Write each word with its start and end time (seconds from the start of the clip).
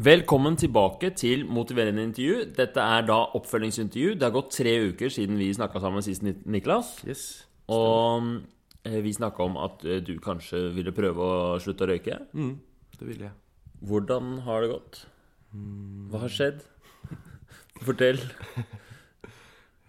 Velkommen 0.00 0.54
tilbake 0.56 1.10
til 1.18 1.42
Motiverende 1.50 2.04
intervju. 2.06 2.44
Dette 2.56 2.80
er 2.80 3.02
da 3.04 3.16
oppfølgingsintervju. 3.36 4.14
Det 4.16 4.24
har 4.24 4.32
gått 4.32 4.54
tre 4.54 4.72
uker 4.86 5.10
siden 5.12 5.36
vi 5.36 5.48
snakka 5.52 5.82
sammen 5.82 6.04
sist, 6.04 6.22
Niklas. 6.24 6.92
Yes. 7.04 7.24
Og 7.68 8.30
eh, 8.86 9.00
vi 9.04 9.12
snakka 9.12 9.44
om 9.44 9.58
at 9.60 9.84
eh, 9.84 9.98
du 10.00 10.14
kanskje 10.22 10.70
ville 10.76 10.94
prøve 10.96 11.26
å 11.26 11.58
slutte 11.60 11.84
å 11.84 11.90
røyke. 11.90 12.16
Mm, 12.32 12.54
det 12.96 13.08
ville 13.10 13.26
jeg. 13.26 13.34
Hvordan 13.90 14.30
har 14.46 14.64
det 14.64 14.70
gått? 14.72 15.02
Hva 16.14 16.22
har 16.24 16.36
skjedd? 16.38 16.64
Fortell. 17.84 18.22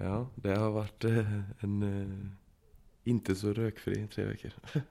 Ja, 0.01 0.23
det 0.41 0.55
har 0.57 0.71
vært 0.73 1.05
eh, 1.05 1.33
en 1.61 1.75
ikke 3.05 3.35
så 3.37 3.51
røykfri 3.53 3.99
tre 4.11 4.31
uker. 4.33 4.57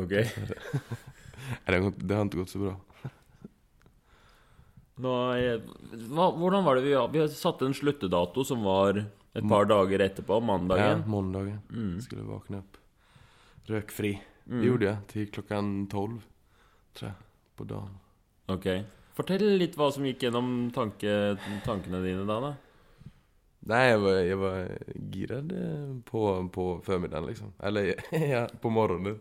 Ok. 0.00 0.12
Det, 0.12 1.76
har, 1.76 2.22
inte 2.22 2.38
gått 2.38 2.52
så 2.52 2.60
bra. 2.62 2.74
Eh, 5.04 5.60
hvordan 6.10 6.64
var 6.66 6.76
det 6.76 6.84
vi 6.84 6.94
Vi 7.14 7.28
satte 7.32 7.66
en 7.66 7.74
sluttedato 7.74 8.44
som 8.44 8.62
var 8.64 8.98
et 9.00 9.48
par 9.48 9.64
dager 9.64 10.02
etterpå, 10.02 10.40
mandagen. 10.42 11.02
Ja, 11.04 11.06
mandagen. 11.06 11.60
Mm. 11.70 12.00
Skulle 12.00 12.26
våkne 12.26 12.62
opp 12.64 12.78
røkfri. 13.70 14.16
Mm. 14.50 14.62
Gjorde 14.66 14.88
jeg 14.88 15.10
til 15.12 15.28
klokken 15.30 15.68
tolv, 15.90 16.24
tror 16.94 17.12
jeg, 17.12 17.28
på 17.56 17.66
dagen. 17.70 18.00
Ok. 18.50 18.66
Fortell 19.14 19.44
litt 19.60 19.76
hva 19.78 19.90
som 19.94 20.06
gikk 20.06 20.24
gjennom 20.26 20.70
tanke, 20.74 21.36
tankene 21.66 22.02
dine 22.02 22.26
da. 22.26 22.40
da. 22.48 22.52
Nei, 23.70 23.80
jeg 23.90 24.00
var, 24.00 24.18
jeg 24.24 24.38
var 24.40 24.60
giret 25.12 25.50
eh, 25.52 25.88
på, 26.08 26.24
på 26.54 26.66
formiddagen, 26.86 27.28
liksom. 27.28 27.52
Eller 27.62 27.92
ja, 28.32 28.46
på 28.48 28.72
morgenen. 28.72 29.20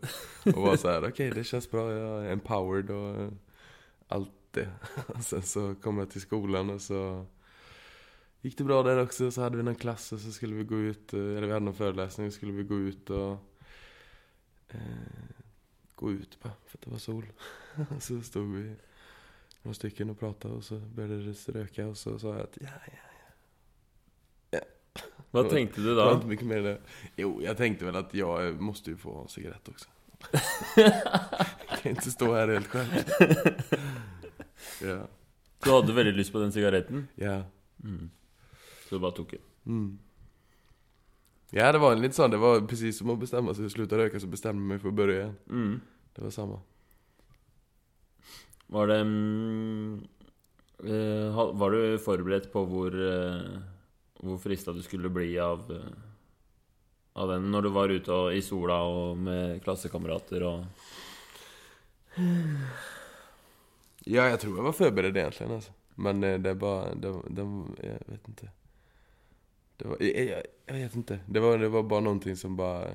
Og 0.54 0.62
var 0.64 0.80
sånn 0.80 1.10
OK, 1.10 1.26
det 1.36 1.46
kjennes 1.46 1.70
bra. 1.70 1.86
Jeg 1.92 2.10
er 2.10 2.38
empowered 2.38 2.94
og 2.96 3.24
eh, 3.26 3.34
alt 4.16 4.34
80. 4.52 4.68
Och 5.08 5.24
sen 5.24 5.42
så 5.42 5.76
kom 5.82 6.00
jeg 6.00 6.10
til 6.10 6.22
skolen 6.22 6.70
og 6.70 6.82
så 6.82 7.26
gikk 8.42 8.58
det 8.58 8.64
bra 8.64 8.84
där 8.84 9.02
också. 9.02 9.32
Så 9.32 9.42
hadde 9.42 9.58
vi 9.58 9.64
noen 9.64 9.76
klasse 9.76 10.16
och 10.16 10.22
så 10.22 10.32
skulle 10.32 10.56
vi 10.56 10.64
gå 10.64 10.76
ut, 10.76 11.14
eh, 11.14 11.20
eller 11.20 11.48
vi 11.48 11.54
hadde 11.54 11.66
noen 11.66 11.76
föreläsning 11.76 12.28
och 12.28 12.34
skulle 12.34 12.54
vi 12.54 12.64
gå 12.64 12.80
ut 12.80 13.10
og 13.10 13.38
eh, 14.70 15.36
gå 15.96 16.12
ut 16.12 16.38
bara 16.42 16.54
for 16.66 16.78
det 16.78 16.92
var 16.92 16.98
sol. 16.98 17.26
og 17.90 18.02
så 18.08 18.22
stod 18.22 18.56
vi 18.56 18.64
noen 19.64 19.76
stycken 19.76 20.10
og 20.10 20.18
pratade 20.18 20.54
og 20.54 20.64
så 20.64 20.80
började 20.80 21.24
det 21.26 21.56
röka 21.56 21.88
og 21.88 21.98
så 21.98 22.18
sa 22.20 22.34
jeg 22.34 22.42
at 22.42 22.58
ja, 22.62 22.68
ja, 22.88 22.94
ja. 22.94 24.60
ja. 24.60 24.66
Vad 25.32 25.50
tänkte 25.50 25.82
du 25.82 25.96
da? 25.96 26.14
Det 26.14 26.42
mer 26.42 26.62
det. 26.62 26.78
Jo, 27.18 27.42
jeg 27.42 27.58
tenkte 27.58 27.86
vel 27.86 27.96
at 27.96 28.14
jeg 28.14 28.56
måtte 28.60 28.92
jo 28.92 28.98
få 28.98 29.14
ha 29.14 29.22
en 29.22 29.28
cigarett 29.28 29.70
också. 29.70 29.90
jag 31.70 31.80
kan 31.82 31.92
ikke 31.92 32.12
stå 32.12 32.36
her 32.36 32.48
helt 32.48 32.68
själv 32.68 33.04
ja. 34.82 35.08
Du 35.64 35.70
hadde 35.72 35.94
veldig 35.94 36.14
lyst 36.16 36.32
på 36.32 36.40
den 36.40 36.52
sigaretten, 36.56 37.08
Ja. 37.16 37.44
mm. 37.84 38.10
så 38.90 38.96
du 38.96 39.00
bare 39.04 39.12
tok 39.18 39.32
den. 39.32 39.42
Mm. 39.66 40.00
Ja, 41.52 41.72
det 41.72 41.80
var 41.82 41.92
en 41.96 42.02
litt 42.02 42.14
sånn 42.14 42.30
Det 42.32 42.38
var 42.38 42.62
precis 42.62 42.98
som 42.98 43.10
att 43.10 43.20
bestämma 43.20 43.54
sig 43.54 43.62
för 43.64 43.66
att 43.66 43.72
sluta 43.72 43.98
röka 43.98 44.20
så 44.20 44.28
bestämde 44.28 44.62
jag 44.62 44.68
mig 44.68 44.80
för 44.80 44.88
att 44.88 44.94
börja 44.94 45.16
igen. 45.22 45.36
Mm. 45.50 45.82
Det 46.16 46.22
var 46.22 46.30
samma. 46.30 46.60
Var 48.68 48.88
det 48.88 49.00
mm, 49.00 50.08
eh, 50.86 51.32
ha- 51.34 51.52
Var 51.52 51.72
du 51.72 51.98
forberedt 52.00 52.52
på 52.54 52.66
hvor 52.66 52.94
eh, 52.94 53.60
Hvor 54.22 54.38
frista 54.38 54.74
du 54.74 54.82
skulle 54.82 55.10
bli 55.10 55.40
av 55.40 55.72
eh, 55.72 55.92
Av 57.14 57.30
den 57.30 57.52
når 57.52 57.62
du 57.62 57.70
var 57.70 57.90
ute 57.90 58.12
og, 58.14 58.34
i 58.34 58.42
sola 58.42 58.82
og 58.86 59.18
med 59.18 59.64
klassekamerater 59.64 60.44
og 60.44 60.66
Ja, 64.06 64.30
jag 64.30 64.40
tror 64.40 64.58
jag 64.58 64.64
var 64.64 64.72
förberedd 64.72 65.18
egentligen 65.18 65.52
alltså. 65.52 65.72
Men 65.96 66.24
eh, 66.24 66.40
det 66.40 66.56
bara, 66.56 66.96
det, 66.96 67.22
det, 67.30 67.42
jeg 67.84 68.00
jag 68.06 68.12
vet 68.12 68.28
inte. 68.28 68.50
Det 69.78 69.88
var, 69.88 69.98
jag, 70.00 70.26
jag, 70.26 70.44
jag 70.66 70.74
vet 70.76 70.96
inte. 70.96 71.20
Det 71.26 71.40
var, 71.40 71.58
det 71.58 71.70
var 71.70 71.84
bara 71.84 72.00
någonting 72.00 72.36
som 72.36 72.56
bara 72.56 72.88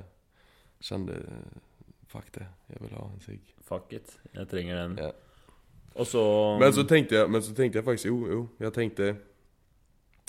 kände, 0.80 1.12
eh, 1.12 1.60
fuck 2.06 2.32
det, 2.32 2.46
jeg 2.66 2.76
vil 2.80 2.92
ha 2.92 3.10
en 3.10 3.20
sigg. 3.20 3.54
Fuck 3.60 3.92
it, 3.92 4.18
jeg 4.32 4.48
trenger 4.48 4.76
den. 4.76 4.98
Ja. 4.98 5.12
Og 5.94 6.06
så 6.06 6.58
Men 6.60 6.72
så 6.72 6.82
tenkte 6.82 7.14
jeg, 7.14 7.30
men 7.30 7.42
så 7.42 7.54
tenkte 7.54 7.78
jeg 7.78 7.84
faktisk 7.84 8.06
jo, 8.06 8.26
jo, 8.26 8.48
jeg 8.60 8.72
tenkte 8.72 9.16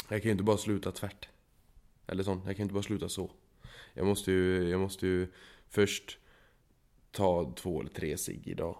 Jeg 0.09 0.21
kan 0.21 0.29
jo 0.29 0.35
ikke 0.35 0.45
bare 0.45 0.61
sluta 0.61 0.91
tvert. 0.91 1.29
Eller 2.07 2.23
sånn. 2.23 2.43
Jeg 2.45 2.55
kan 2.55 2.67
ikke 2.67 2.77
bare 2.77 2.85
sluta 2.85 3.09
så 3.09 3.25
Jeg 3.95 4.05
måtte 4.05 4.31
jo, 4.31 4.67
jag 4.69 4.79
måste 4.79 5.07
ju 5.07 5.27
först 5.67 6.17
ta 7.11 7.53
to 7.55 7.79
eller 7.79 7.89
tre 7.89 8.17
sigg 8.17 8.47
i 8.47 8.61
Och 8.61 8.77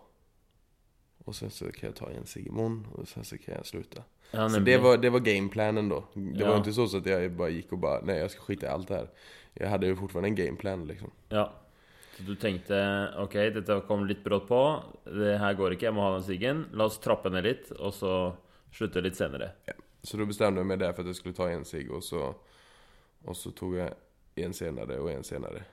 sen 1.34 1.50
så 1.50 1.72
kan 1.74 1.88
jeg 1.90 1.96
ta 1.96 2.10
igjen 2.12 2.26
cigg 2.26 2.48
imorgon 2.48 2.86
och 2.92 3.00
og 3.00 3.08
så 3.26 3.38
kan 3.38 3.56
jeg 3.56 3.66
sluta 3.66 4.04
ja, 4.32 4.50
Så 4.50 4.60
det 4.60 4.78
var, 4.78 4.98
det 4.98 5.10
var 5.10 5.20
gameplanen 5.20 5.90
da. 5.90 6.04
Det 6.14 6.40
Ja. 6.40 6.48
var 6.52 6.60
ikke 6.60 6.74
så, 6.74 6.88
så 6.88 7.02
jeg 7.06 7.38
bare 7.38 7.52
gikk 7.52 7.74
og 7.74 7.80
bare 7.82 8.06
Nei, 8.06 8.16
jeg 8.16 8.30
skal 8.30 8.44
skite 8.44 8.60
skita 8.60 8.68
i 8.68 8.74
alt 8.74 8.88
det 8.88 9.10
Jeg 9.56 9.70
hadde 9.70 9.88
jo 9.88 9.94
ju 9.94 10.00
fortfarande 10.00 10.28
en 10.30 10.36
gameplan 10.36 10.88
liksom 10.88 11.12
Ja. 11.32 11.50
Så 12.18 12.24
du 12.24 12.36
tenkte 12.36 13.12
ok, 13.18 13.34
dette 13.54 13.82
kom 13.88 14.06
litt 14.08 14.24
brått 14.24 14.48
på. 14.48 14.84
Det 15.06 15.38
her 15.40 15.54
går 15.54 15.72
ikke, 15.76 15.86
jeg 15.90 15.94
må 15.94 16.02
ha 16.02 16.14
den 16.14 16.24
siggen. 16.24 16.66
La 16.72 16.86
oss 16.86 16.98
trappe 17.04 17.30
ned 17.30 17.44
litt, 17.44 17.72
og 17.76 17.92
så 17.94 18.36
slutte 18.72 19.02
litt 19.04 19.16
senere. 19.16 19.52
Ja. 19.68 19.74
Så 20.04 20.18
da 20.18 20.26
bestemte 20.26 20.62
jeg 20.62 20.66
meg 20.70 20.80
der 20.80 20.94
for 20.94 21.04
at 21.04 21.08
jeg 21.12 21.16
skulle 21.20 21.36
ta 21.36 21.50
en 21.52 21.66
sig, 21.66 21.90
og 21.92 22.04
så 22.04 22.34
og 23.26 23.36
så 23.36 23.52
tog 23.52 23.76
jeg 23.76 23.94
en 24.38 24.54
senere 24.54 25.00
og 25.02 25.12
en 25.12 25.24
senere. 25.24 25.64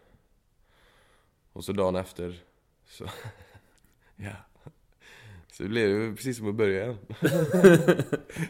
Og 1.55 1.63
så 1.63 1.73
dagen 1.73 1.97
efter 1.97 2.35
så 2.89 3.07
Ja 4.19 4.35
Så 5.53 5.63
det 5.63 5.69
blev 5.69 5.89
ju 5.89 6.15
precis 6.17 6.37
som 6.39 6.49
att 6.49 6.55
börja 6.55 6.83
igen 6.83 6.97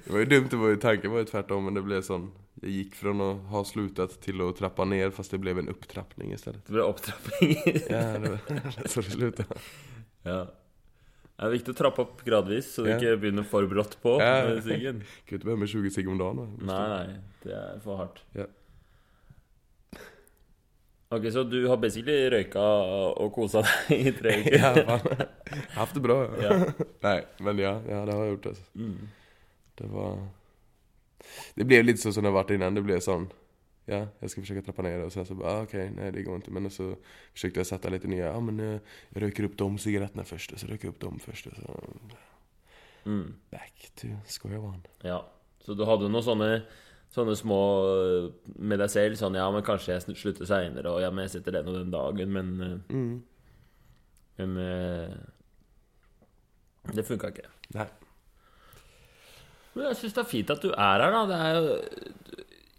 Det 0.05 0.11
var 0.11 0.19
ju 0.19 0.25
dumt, 0.25 0.47
det 0.51 0.57
var 0.57 0.69
ju 0.69 0.77
tanken 0.77 1.11
var 1.11 1.19
ju 1.19 1.25
tvärtom 1.25 1.65
men 1.65 1.75
det 1.75 1.83
blev 1.83 2.03
sån 2.03 2.33
Jag 2.61 2.71
gick 2.71 2.95
från 2.95 3.21
att 3.21 3.37
ha 3.51 3.65
slutat 3.65 4.21
till 4.21 4.41
att 4.41 4.57
trappa 4.57 4.85
ner 4.85 5.11
fast 5.11 5.31
det 5.31 5.39
blev 5.39 5.59
en 5.59 5.69
upptrappning 5.69 6.33
istället 6.33 6.67
Det 6.67 6.73
ble 6.73 6.83
opptrapping. 6.83 7.57
Ja, 7.91 8.19
det 8.19 8.31
var 8.31 8.39
så 8.89 9.01
det 9.01 9.11
slutade 9.11 9.49
ja. 10.23 10.47
Det 11.37 11.49
er 11.49 11.51
viktig 11.57 11.73
å 11.73 11.75
trappe 11.75 12.03
opp 12.05 12.21
gradvis, 12.25 12.69
så 12.75 12.85
du 12.85 12.91
Ja. 12.93 12.97
ikke 13.01 13.17
begynner 13.19 13.43
for 13.43 13.67
brått 13.67 13.97
på 14.03 14.13
Ja. 14.23 14.61
Kan 14.63 15.03
inte 15.35 15.45
börja 15.45 15.57
med 15.57 15.69
20 15.69 15.91
cigg 15.91 16.09
om 16.09 16.19
dagen? 16.19 16.53
Nei, 16.63 16.83
nei, 16.93 17.17
det 17.43 17.57
er 17.57 17.81
for 17.83 17.97
hardt. 17.99 18.21
Ja. 18.37 18.47
Ok, 21.13 21.33
så 21.33 21.43
du 21.45 21.67
har 21.69 21.77
basically 21.77 22.31
røyka 22.33 22.61
og 23.21 23.33
kosa 23.35 23.61
deg 23.67 24.07
i 24.09 24.13
tre 24.17 24.33
uker? 24.41 24.55
Ja, 24.57 24.71
har 24.89 25.27
Haft 25.75 25.99
det 25.99 26.03
bra 26.05 26.17
Ja. 26.41 26.55
Nei, 27.05 27.19
men 27.45 27.59
ja, 27.61 27.73
ja 27.85 27.99
det 28.09 28.15
har 28.17 28.25
jeg 28.25 28.37
gjort 28.37 28.49
Altså. 28.53 28.65
Mm. 28.75 29.11
Det 29.77 29.91
var... 29.93 30.23
Det 31.59 31.67
ble 31.69 31.83
litt 31.85 32.01
sånn 32.01 32.15
som 32.17 32.25
det 32.25 32.33
har 32.33 32.39
vært 32.39 32.55
innan. 32.57 32.79
Det 32.79 32.85
ble 32.87 32.97
sånn 33.05 33.27
Ja, 33.91 34.07
jeg 34.23 34.33
skal 34.33 34.47
forsøke 34.47 34.63
å 34.63 34.67
trappe 34.71 34.87
det 34.87 34.95
Og 35.05 35.13
så, 35.13 35.27
så 35.29 35.37
bare 35.37 35.53
ah, 35.53 35.67
OK, 35.67 35.77
nei, 35.99 36.09
det 36.17 36.25
går 36.25 36.41
ikke. 36.41 36.55
Men 36.57 36.73
så 36.73 36.89
forsøkte 36.95 37.61
jeg 37.61 37.69
å 37.69 37.71
sette 37.75 37.93
litt 37.93 38.09
nye 38.09 38.23
ja 38.23 38.39
men 38.41 38.63
jeg 38.65 38.81
røyker 39.27 39.51
opp 39.51 39.59
de 39.61 39.69
sigarettene 39.85 40.25
først, 40.29 40.57
og 40.57 40.63
så 40.63 40.71
røyker 40.71 40.89
jeg 40.89 40.95
opp 40.95 41.03
dem 41.05 41.21
først. 41.27 41.53
Og 41.53 41.61
så... 41.61 42.23
Mm. 43.05 43.35
Back 43.53 43.91
to 44.01 44.15
square 44.31 44.63
one. 44.65 44.81
Ja, 45.05 45.21
så 45.61 45.77
du 45.77 45.85
hadde 45.85 46.09
noen 46.09 46.25
sånne 46.25 46.51
Sånne 47.13 47.35
små 47.37 47.59
øh, 47.93 48.31
med 48.57 48.81
deg 48.81 48.89
selv, 48.93 49.19
sånn 49.21 49.37
ja, 49.37 49.45
men 49.53 49.65
kanskje 49.67 49.93
jeg 49.99 50.17
slutter 50.17 50.49
seinere, 50.49 50.95
og 50.95 51.03
ja, 51.05 51.11
men 51.13 51.27
jeg 51.27 51.35
setter 51.37 51.59
den 51.59 51.69
og 51.69 51.77
den 51.77 51.93
dagen, 51.93 52.33
men 52.33 52.55
øh, 52.61 52.79
Mm. 52.93 53.23
Men 54.39 54.57
øh, 54.57 55.11
Det 56.97 57.05
funka 57.07 57.29
ikke. 57.29 57.51
Nei. 57.77 57.87
Men 59.75 59.87
jeg 59.91 59.97
syns 60.01 60.17
det 60.17 60.23
er 60.25 60.31
fint 60.31 60.51
at 60.53 60.65
du 60.65 60.73
er 60.73 61.05
her, 61.05 61.13
da. 61.15 61.21
Det 61.29 61.37
er 61.37 61.55
jo 61.55 61.77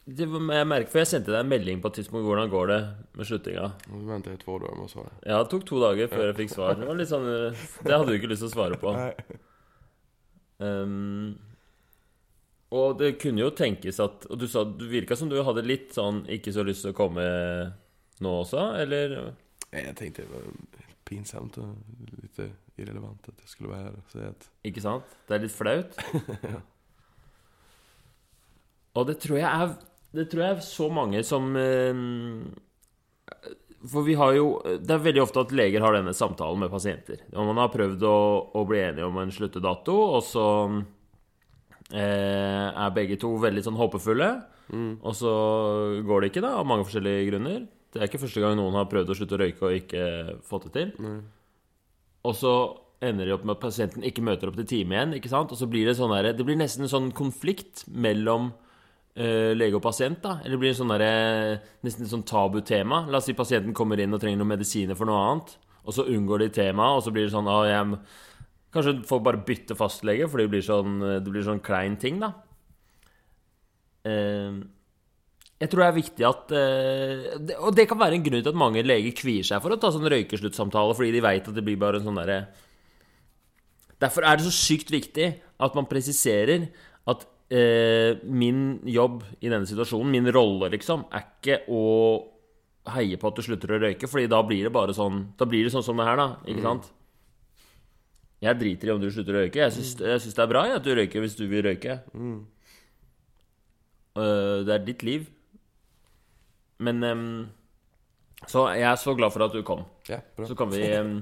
det, 0.04 0.28
Jeg 0.58 0.68
merker, 0.68 0.90
for 0.92 1.00
jeg 1.00 1.08
sendte 1.14 1.32
deg 1.32 1.40
en 1.40 1.50
melding 1.54 1.80
på 1.82 1.88
et 1.94 2.02
tidspunkt 2.02 2.26
hvordan 2.28 2.50
går 2.52 2.68
det 2.74 2.80
med 3.16 3.30
sluttinga. 3.30 3.70
Du 3.86 4.02
så 4.04 4.18
i 4.34 4.38
to 4.42 4.58
dager 4.60 4.76
med 4.76 4.90
å 4.90 4.92
svare. 4.92 5.14
Ja, 5.24 5.40
det 5.40 5.50
tok 5.54 5.64
to 5.70 5.80
dager 5.80 6.12
før 6.12 6.26
jeg 6.28 6.36
fikk 6.42 6.52
svar. 6.58 6.76
Det 6.76 6.90
var 6.90 7.00
litt 7.00 7.10
sånn 7.14 7.30
Det 7.30 7.94
hadde 7.94 8.10
du 8.10 8.18
ikke 8.18 8.34
lyst 8.34 8.44
til 8.44 8.52
å 8.52 8.56
svare 8.58 8.82
på. 8.82 8.94
Nei. 8.98 9.40
Ehm, 10.64 11.38
og 12.74 12.98
det 12.98 13.16
kunne 13.22 13.44
jo 13.44 13.52
tenkes 13.54 14.00
at 14.02 14.26
Og 14.32 14.40
du 14.42 14.48
sa 14.50 14.64
du 14.66 14.88
virka 14.90 15.18
som 15.20 15.30
du 15.30 15.38
hadde 15.46 15.66
litt 15.66 15.94
sånn 15.94 16.24
ikke 16.32 16.54
så 16.56 16.66
lyst 16.66 16.86
til 16.86 16.94
å 16.94 16.98
komme 16.98 17.24
nå 18.24 18.34
også, 18.44 18.66
eller? 18.82 19.16
Jeg 19.74 19.96
tenkte 20.00 20.26
det 20.26 20.32
var 20.32 20.52
pinsamt 21.08 21.58
og 21.62 21.74
litt 22.22 22.40
irrelevant 22.80 23.30
at 23.30 23.42
jeg 23.44 23.52
skulle 23.52 23.74
være 23.74 23.90
her. 23.90 23.98
Så 24.08 24.20
säga. 24.20 24.34
Ikke 24.70 24.84
sant? 24.84 25.18
Det 25.28 25.36
er 25.36 25.44
litt 25.44 25.56
flaut. 25.56 25.98
ja. 26.54 26.62
Og 28.94 29.10
det 29.10 29.18
tror 29.24 29.40
jeg 29.40 29.50
er 29.50 29.74
Det 30.14 30.28
tror 30.30 30.44
jeg 30.44 30.56
er 30.56 30.66
så 30.66 30.88
mange 30.94 31.24
som 31.26 31.56
ehm, 31.58 32.52
For 33.90 34.06
vi 34.06 34.14
har 34.20 34.36
jo 34.38 34.60
Det 34.62 34.94
er 34.94 35.02
veldig 35.08 35.24
ofte 35.24 35.42
at 35.42 35.56
leger 35.56 35.82
har 35.82 35.98
denne 35.98 36.14
samtalen 36.14 36.62
med 36.62 36.70
pasienter. 36.74 37.24
Og 37.34 37.50
man 37.50 37.62
har 37.64 37.74
prøvd 37.74 38.06
å, 38.06 38.18
å 38.54 38.66
bli 38.70 38.84
enige 38.84 39.08
om 39.10 39.18
en 39.18 39.34
sluttedato, 39.34 39.96
og 40.18 40.22
så 40.28 40.46
eh, 40.70 40.84
er 42.02 42.94
begge 42.96 43.20
to 43.22 43.36
veldig 43.42 43.64
sånn 43.66 43.78
håpefulle. 43.78 44.30
Mm. 44.74 44.92
Og 45.04 45.16
så 45.18 45.34
går 46.08 46.24
det 46.24 46.32
ikke, 46.32 46.44
da, 46.46 46.56
av 46.58 46.68
mange 46.68 46.88
forskjellige 46.88 47.28
grunner. 47.30 47.66
Det 47.94 48.02
er 48.02 48.10
ikke 48.10 48.24
første 48.24 48.42
gang 48.42 48.56
noen 48.58 48.78
har 48.80 48.90
prøvd 48.90 49.12
å 49.14 49.18
slutte 49.18 49.38
å 49.38 49.42
røyke 49.44 49.68
og 49.68 49.76
ikke 49.78 50.06
fått 50.48 50.70
det 50.70 50.74
til. 50.80 50.94
Mm. 50.98 51.20
Og 52.26 52.36
så 52.40 52.54
ender 53.04 53.28
det 53.28 53.36
opp 53.36 53.46
med 53.46 53.58
at 53.58 53.64
pasienten 53.64 54.06
ikke 54.08 54.24
møter 54.26 54.50
opp 54.50 54.58
til 54.58 54.70
time 54.70 54.96
igjen. 54.96 55.16
ikke 55.18 55.32
sant? 55.32 55.52
Og 55.52 55.60
så 55.60 55.68
blir 55.70 55.86
det 55.90 55.98
sånn 56.00 56.14
der, 56.16 56.32
Det 56.34 56.46
blir 56.46 56.58
nesten 56.58 56.88
en 56.88 56.94
sånn 56.94 57.12
konflikt 57.12 57.84
mellom 57.88 58.52
uh, 58.54 59.52
lege 59.54 59.78
og 59.78 59.84
pasient. 59.84 60.22
da 60.24 60.40
Eller 60.42 60.56
det 60.56 60.62
blir 60.64 60.78
sånn 60.78 60.94
der, 60.96 61.60
nesten 61.84 62.06
et 62.06 62.14
sånn 62.14 62.26
tabutema. 62.26 63.06
La 63.10 63.20
oss 63.20 63.30
si 63.30 63.38
pasienten 63.38 63.76
kommer 63.76 64.00
inn 64.00 64.14
og 64.14 64.22
trenger 64.22 64.42
noen 64.42 64.56
medisiner 64.56 64.96
for 64.96 65.06
noe 65.06 65.20
annet, 65.20 65.58
og 65.84 65.94
så 65.94 66.08
unngår 66.08 66.46
de 66.46 66.50
temaet, 66.50 66.98
og 66.98 67.04
så 67.04 67.12
blir 67.12 67.28
det 67.28 67.36
sånn 67.36 67.50
ah, 67.52 67.66
jeg, 67.68 68.00
Kanskje 68.74 68.96
folk 69.06 69.26
bare 69.26 69.44
bytter 69.46 69.78
fastlege, 69.78 70.28
for 70.30 70.42
det 70.42 70.50
blir 70.50 70.64
sånn, 70.66 70.98
det 71.22 71.30
blir 71.30 71.46
sånn 71.46 71.62
klein 71.64 71.98
ting, 72.02 72.18
da. 72.24 72.32
Eh, 74.10 74.64
jeg 75.64 75.72
tror 75.72 75.84
det 75.84 75.88
er 75.88 75.96
viktig 75.96 76.26
at 76.28 76.50
eh, 76.60 77.54
Og 77.64 77.70
det 77.72 77.86
kan 77.88 78.00
være 78.02 78.18
en 78.18 78.24
grunn 78.26 78.42
til 78.42 78.52
at 78.52 78.58
mange 78.60 78.82
leger 78.84 79.14
kvier 79.16 79.46
seg 79.48 79.62
for 79.64 79.72
å 79.72 79.78
ta 79.80 79.94
sånn 79.96 80.10
røykesluttsamtale, 80.12 80.96
fordi 80.98 81.14
de 81.16 81.22
veit 81.24 81.48
at 81.48 81.56
det 81.56 81.64
blir 81.64 81.80
bare 81.80 82.02
en 82.02 82.10
sånn 82.10 82.20
derre 82.20 82.42
Derfor 84.04 84.28
er 84.28 84.36
det 84.36 84.48
så 84.50 84.52
sykt 84.52 84.92
viktig 84.92 85.30
at 85.64 85.78
man 85.78 85.88
presiserer 85.88 86.66
at 87.08 87.24
eh, 87.54 88.20
min 88.28 88.82
jobb 88.90 89.22
i 89.40 89.48
denne 89.48 89.70
situasjonen, 89.70 90.12
min 90.12 90.28
rolle, 90.36 90.68
liksom, 90.74 91.06
er 91.14 91.24
ikke 91.30 91.62
å 91.72 91.84
heie 92.98 93.16
på 93.16 93.30
at 93.30 93.40
du 93.40 93.46
slutter 93.46 93.78
å 93.78 93.80
røyke, 93.86 94.10
Fordi 94.12 94.28
da 94.28 94.42
blir 94.44 94.68
det 94.68 94.74
bare 94.76 94.92
sånn 94.96 95.30
Da 95.40 95.48
blir 95.48 95.64
det 95.64 95.72
sånn 95.72 95.86
som 95.86 95.96
det 96.02 96.10
her, 96.10 96.20
da. 96.20 96.28
Ikke 96.44 96.66
sant? 96.66 96.92
Jeg 98.44 98.60
driter 98.60 98.90
i 98.90 98.92
om 98.92 99.00
du 99.00 99.08
slutter 99.12 99.38
å 99.38 99.44
røyke. 99.46 99.62
Jeg 99.62 99.72
syns, 99.76 99.94
jeg 100.04 100.24
syns 100.24 100.36
det 100.36 100.44
er 100.44 100.52
bra 100.52 100.66
at 100.76 100.84
du 100.84 100.92
røyker 100.98 101.24
hvis 101.24 101.38
du 101.40 101.46
vil 101.48 101.64
røyke. 101.64 102.00
Øh, 104.20 104.60
det 104.68 104.74
er 104.76 104.84
ditt 104.84 105.06
liv. 105.08 105.30
Men 106.84 107.04
ehm, 107.08 107.28
Så 108.48 108.66
jeg 108.76 108.84
er 108.90 109.00
så 109.00 109.16
glad 109.16 109.32
for 109.32 109.46
at 109.46 109.56
du 109.56 109.64
kom. 109.64 109.86
Ja, 110.10 110.20
bra. 110.36 110.50
Så 110.50 110.58
kan 110.60 110.72
vi 110.74 110.84
ehm, 110.92 111.22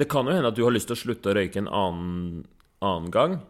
Det 0.00 0.08
kan 0.08 0.24
jo 0.24 0.32
hende 0.32 0.48
at 0.48 0.56
du 0.56 0.64
har 0.64 0.72
lyst 0.72 0.88
til 0.88 0.96
å 0.96 1.02
slutte 1.02 1.32
å 1.32 1.36
røyke 1.36 1.60
en 1.60 1.68
annen, 1.68 2.44
annen 2.80 3.10
gang. 3.12 3.40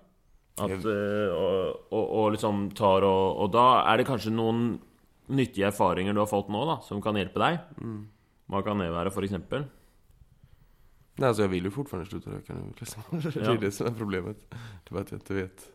At, 0.61 0.75
øh, 0.83 1.31
og, 1.31 1.87
og, 1.95 2.07
og 2.21 2.33
liksom 2.35 2.67
tar 2.77 3.07
og 3.07 3.39
Og 3.47 3.53
da 3.55 3.85
er 3.89 4.01
det 4.01 4.09
kanskje 4.11 4.35
noen 4.35 4.81
nyttige 5.31 5.71
erfaringer 5.71 6.13
du 6.13 6.21
har 6.21 6.29
fått 6.29 6.51
nå, 6.51 6.65
da, 6.67 6.81
som 6.83 6.99
kan 7.01 7.15
hjelpe 7.15 7.39
deg. 7.39 7.61
Hva 8.51 8.65
kan 8.67 8.83
det 8.83 8.91
være, 8.91 9.13
for 9.15 9.23
eksempel? 9.23 9.63
Nej, 11.21 11.29
alltså 11.29 11.43
jag 11.43 11.49
vill 11.49 11.65
ju 11.65 11.71
fortfarande 11.71 12.11
sluta 12.11 12.31
röka 12.31 12.55
nu. 12.55 12.73
Liksom. 12.79 13.03
Det 13.35 13.47
är 13.47 13.59
det 13.59 13.71
som 13.71 13.87
är 13.87 13.91
problemet. 13.91 14.37
Det 14.51 14.91
är 14.91 14.95
bara 14.95 15.01
att 15.01 15.11
jag 15.11 15.21
inte 15.21 15.35
vet 15.35 15.73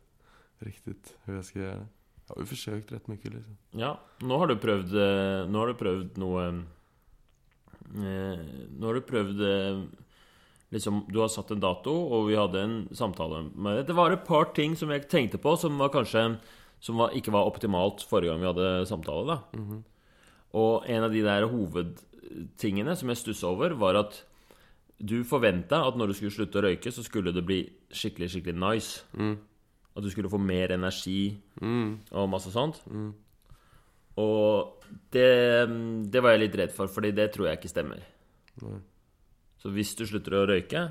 riktigt 0.59 1.17
hur 1.23 1.35
jag 1.35 1.45
ska 1.45 1.59
göra. 1.59 1.87
Jag 2.27 2.35
har 2.35 2.41
ju 2.41 2.45
försökt 2.45 2.91
rätt 2.91 3.07
mycket 3.07 3.33
liksom. 3.33 3.57
Ja, 3.71 3.99
nå 4.19 4.37
har 4.37 4.47
du 4.47 4.55
prøvd 4.55 4.93
nu 4.93 5.45
Nå 5.51 5.59
har 5.59 5.67
du 5.67 5.75
prøvd 5.77 6.17
noe 6.17 6.47
eh, 6.49 8.41
Nå 8.73 8.87
har 8.87 8.97
du 8.97 9.01
prøvd 9.05 9.45
eh, 9.45 9.83
Liksom, 10.73 11.03
du 11.13 11.19
har 11.21 11.29
satt 11.29 11.53
en 11.53 11.61
dato, 11.61 11.93
og 11.93 12.25
vi 12.31 12.39
hadde 12.39 12.63
en 12.65 12.77
samtale 12.97 13.45
Men 13.53 13.85
Det 13.85 13.93
var 13.93 14.11
et 14.11 14.25
par 14.25 14.49
ting 14.57 14.73
som 14.75 14.89
jeg 14.89 15.05
tenkte 15.11 15.37
på, 15.37 15.53
som 15.61 15.77
var 15.77 15.93
kanskje 15.93 16.39
Som 16.81 16.97
var, 16.97 17.13
ikke 17.13 17.31
var 17.37 17.45
optimalt 17.45 18.01
forrige 18.09 18.33
gang 18.33 18.41
vi 18.41 18.49
hadde 18.49 18.87
samtale, 18.89 19.35
da. 19.35 19.37
Og 20.57 20.89
en 20.89 21.03
av 21.05 21.13
de 21.13 21.21
der 21.21 21.45
hovedtingene 21.51 22.95
som 22.97 23.09
jeg 23.13 23.21
stussa 23.21 23.53
over, 23.53 23.77
var 23.77 24.01
at 24.01 24.23
du 24.99 25.23
forventa 25.27 25.81
at 25.87 25.97
når 25.99 26.07
du 26.07 26.13
skulle 26.15 26.31
slutte 26.31 26.59
å 26.61 26.65
røyke, 26.67 26.91
så 26.91 27.03
skulle 27.03 27.33
det 27.35 27.43
bli 27.45 27.59
skikkelig, 27.91 28.29
skikkelig 28.31 28.55
nice. 28.55 29.03
At 29.95 30.03
du 30.03 30.09
skulle 30.11 30.29
få 30.31 30.37
mer 30.39 30.71
energi 30.75 31.37
og 32.11 32.29
masse 32.31 32.51
sånt. 32.51 32.81
Og 34.17 34.85
det, 35.11 35.67
det 36.11 36.21
var 36.23 36.31
jeg 36.35 36.39
litt 36.45 36.55
redd 36.55 36.71
for, 36.71 36.87
Fordi 36.87 37.11
det 37.11 37.31
tror 37.33 37.49
jeg 37.49 37.59
ikke 37.59 37.71
stemmer. 37.73 37.99
Så 39.59 39.71
hvis 39.73 39.95
du 39.99 40.05
slutter 40.07 40.37
å 40.39 40.45
røyke, 40.47 40.85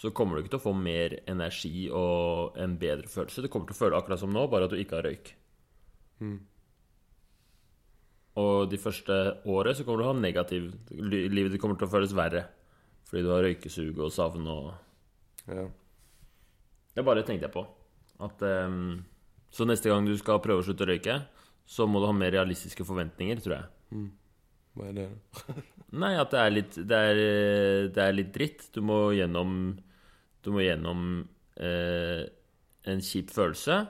så 0.00 0.10
kommer 0.16 0.36
du 0.36 0.42
ikke 0.42 0.54
til 0.54 0.60
å 0.60 0.64
få 0.68 0.72
mer 0.76 1.18
energi 1.28 1.88
og 1.92 2.56
en 2.60 2.76
bedre 2.80 3.08
følelse. 3.08 3.42
Du 3.44 3.48
kommer 3.48 3.68
til 3.68 3.76
å 3.76 3.80
føle 3.80 3.96
akkurat 3.96 4.20
som 4.20 4.32
nå, 4.32 4.46
bare 4.48 4.64
at 4.68 4.72
du 4.72 4.80
ikke 4.80 4.96
har 4.96 5.04
røyk. 5.08 5.34
Og 8.40 8.70
de 8.70 8.78
første 8.78 9.16
året 9.50 9.76
så 9.76 9.84
kommer 9.84 10.00
du 10.00 10.04
til 10.04 10.08
å 10.08 10.12
ha 10.14 10.20
negativ 10.20 10.68
Livet 11.34 11.52
ditt 11.52 11.60
kommer 11.60 11.76
til 11.80 11.88
å 11.88 11.92
føles 11.92 12.12
verre. 12.16 12.44
Fordi 13.10 13.24
du 13.26 13.32
har 13.34 13.42
røykesug 13.42 13.98
og 13.98 14.14
savn 14.14 14.46
og 14.46 14.70
Ja. 15.50 15.66
Det 16.94 17.04
bare 17.06 17.22
tenkte 17.26 17.48
jeg 17.48 17.54
på. 17.54 17.64
At 18.22 18.42
um, 18.42 19.02
Så 19.50 19.66
neste 19.66 19.90
gang 19.90 20.06
du 20.06 20.14
skal 20.18 20.40
prøve 20.42 20.62
å 20.62 20.66
slutte 20.66 20.86
å 20.86 20.90
røyke, 20.90 21.16
så 21.66 21.86
må 21.90 22.00
du 22.00 22.06
ha 22.06 22.14
mer 22.14 22.30
realistiske 22.34 22.86
forventninger, 22.86 23.40
tror 23.42 23.56
jeg. 23.56 24.08
Hva 24.78 24.88
er 24.90 24.94
det? 24.94 25.06
Nei, 26.02 26.12
at 26.14 26.30
det 26.30 26.40
er 26.40 26.52
litt 26.54 26.76
Det 26.78 26.98
er, 27.10 27.20
det 27.90 28.02
er 28.04 28.14
litt 28.14 28.30
dritt. 28.34 28.68
Du 28.74 28.80
må 28.86 29.08
gjennom 29.16 29.56
Du 30.44 30.52
må 30.54 30.62
gjennom 30.62 31.00
eh, 31.58 32.22
en 32.90 33.02
kjip 33.04 33.34
følelse 33.34 33.80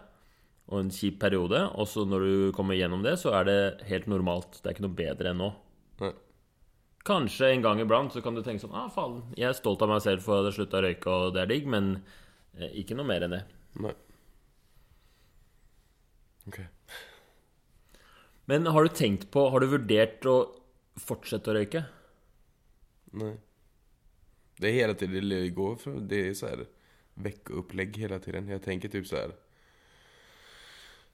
og 0.71 0.79
en 0.79 0.91
kjip 0.95 1.19
periode. 1.21 1.61
Og 1.77 1.89
så 1.91 2.07
når 2.07 2.25
du 2.25 2.35
kommer 2.57 2.79
gjennom 2.79 3.03
det, 3.05 3.17
så 3.21 3.35
er 3.41 3.47
det 3.49 3.61
helt 3.91 4.09
normalt. 4.11 4.61
Det 4.61 4.71
er 4.71 4.77
ikke 4.77 4.87
noe 4.87 4.99
bedre 4.99 5.33
enn 5.33 5.41
nå. 5.43 5.49
Nej. 6.01 6.13
Kanskje 7.07 7.49
en 7.55 7.63
gang 7.65 7.81
iblant 7.81 8.13
så 8.13 8.21
kan 8.25 8.37
du 8.37 8.43
tenke 8.45 8.61
sånn 8.61 8.77
ah, 8.77 8.91
faen, 8.93 9.23
jeg 9.39 9.49
er 9.49 9.57
stolt 9.57 9.81
av 9.83 9.89
meg 9.89 10.03
selv 10.05 10.25
for 10.25 10.41
at 10.41 10.51
jeg 10.51 10.59
slutta 10.59 10.81
å 10.81 10.85
røyke, 10.85 11.15
og 11.15 11.35
det 11.35 11.43
er 11.43 11.53
digg, 11.53 11.69
men 11.71 11.95
eh, 12.59 12.73
ikke 12.83 12.99
noe 12.99 13.09
mer 13.09 13.25
enn 13.25 13.37
det. 13.39 13.45
Nei. 13.81 13.95
Ok. 16.51 16.61
Men 18.51 18.67
har 18.67 18.83
du 18.83 18.91
tenkt 18.91 19.29
på 19.31 19.45
Har 19.53 19.63
du 19.63 19.69
vurdert 19.71 20.25
å 20.27 20.37
fortsette 20.99 21.53
å 21.53 21.55
røyke? 21.55 21.85
Nei. 23.21 23.37
Det 24.61 24.69
är 24.69 24.73
hela 24.73 24.95
tiden, 24.95 25.29
det 25.29 25.49
går 25.49 25.77
för, 25.77 26.01
det 26.01 26.29
är 26.29 26.35
så 26.35 26.47
här 26.47 26.67
veckoupplägg 27.15 27.97
hela 27.97 28.19
tiden. 28.19 28.49
Jag 28.49 28.63
tänker 28.63 28.89
typ 28.89 29.07
så 29.07 29.17
här. 29.17 29.33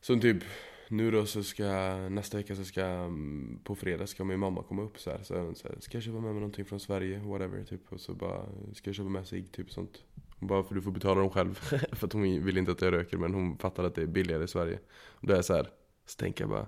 Som 0.00 0.20
typ, 0.20 0.44
nu 0.88 1.10
då 1.10 1.26
så 1.26 1.42
ska, 1.42 1.96
nästa 2.08 2.36
vecka 2.36 2.56
så 2.56 2.64
ska, 2.64 2.84
mm, 2.84 3.60
på 3.64 3.74
fredag 3.74 4.06
ska 4.06 4.24
min 4.24 4.40
mamma 4.40 4.62
komma 4.62 4.82
upp 4.82 4.98
så 4.98 5.10
här. 5.10 5.22
Så, 5.22 5.38
hon 5.38 5.54
säger, 5.54 5.80
ska 5.80 5.96
jag 5.96 6.02
köpa 6.04 6.20
med 6.20 6.30
mig 6.30 6.40
någonting 6.40 6.64
från 6.64 6.80
Sverige, 6.80 7.18
whatever, 7.18 7.64
typ. 7.64 7.92
Och 7.92 8.00
så 8.00 8.14
bara, 8.14 8.46
ska 8.74 8.88
jag 8.88 8.94
köpa 8.94 9.08
med 9.08 9.26
sig 9.26 9.42
typ 9.42 9.70
sånt. 9.70 10.04
Hon 10.38 10.48
bara, 10.48 10.64
för 10.64 10.74
du 10.74 10.82
får 10.82 10.90
betala 10.90 11.20
dem 11.20 11.30
själv. 11.30 11.54
för 11.92 12.06
att 12.06 12.12
hon 12.12 12.44
vill 12.44 12.58
inte 12.58 12.72
att 12.72 12.82
jag 12.82 12.92
röker, 12.92 13.16
men 13.16 13.34
hon 13.34 13.58
fattar 13.58 13.84
att 13.84 13.94
det 13.94 14.02
är 14.02 14.06
billigare 14.06 14.44
i 14.44 14.48
Sverige. 14.48 14.78
Och 15.08 15.26
då 15.26 15.32
är 15.32 15.36
jag 15.36 15.44
så 15.44 15.54
här, 15.54 15.70
så 16.06 16.16
tänker 16.16 16.44
jag 16.44 16.50
bara, 16.50 16.66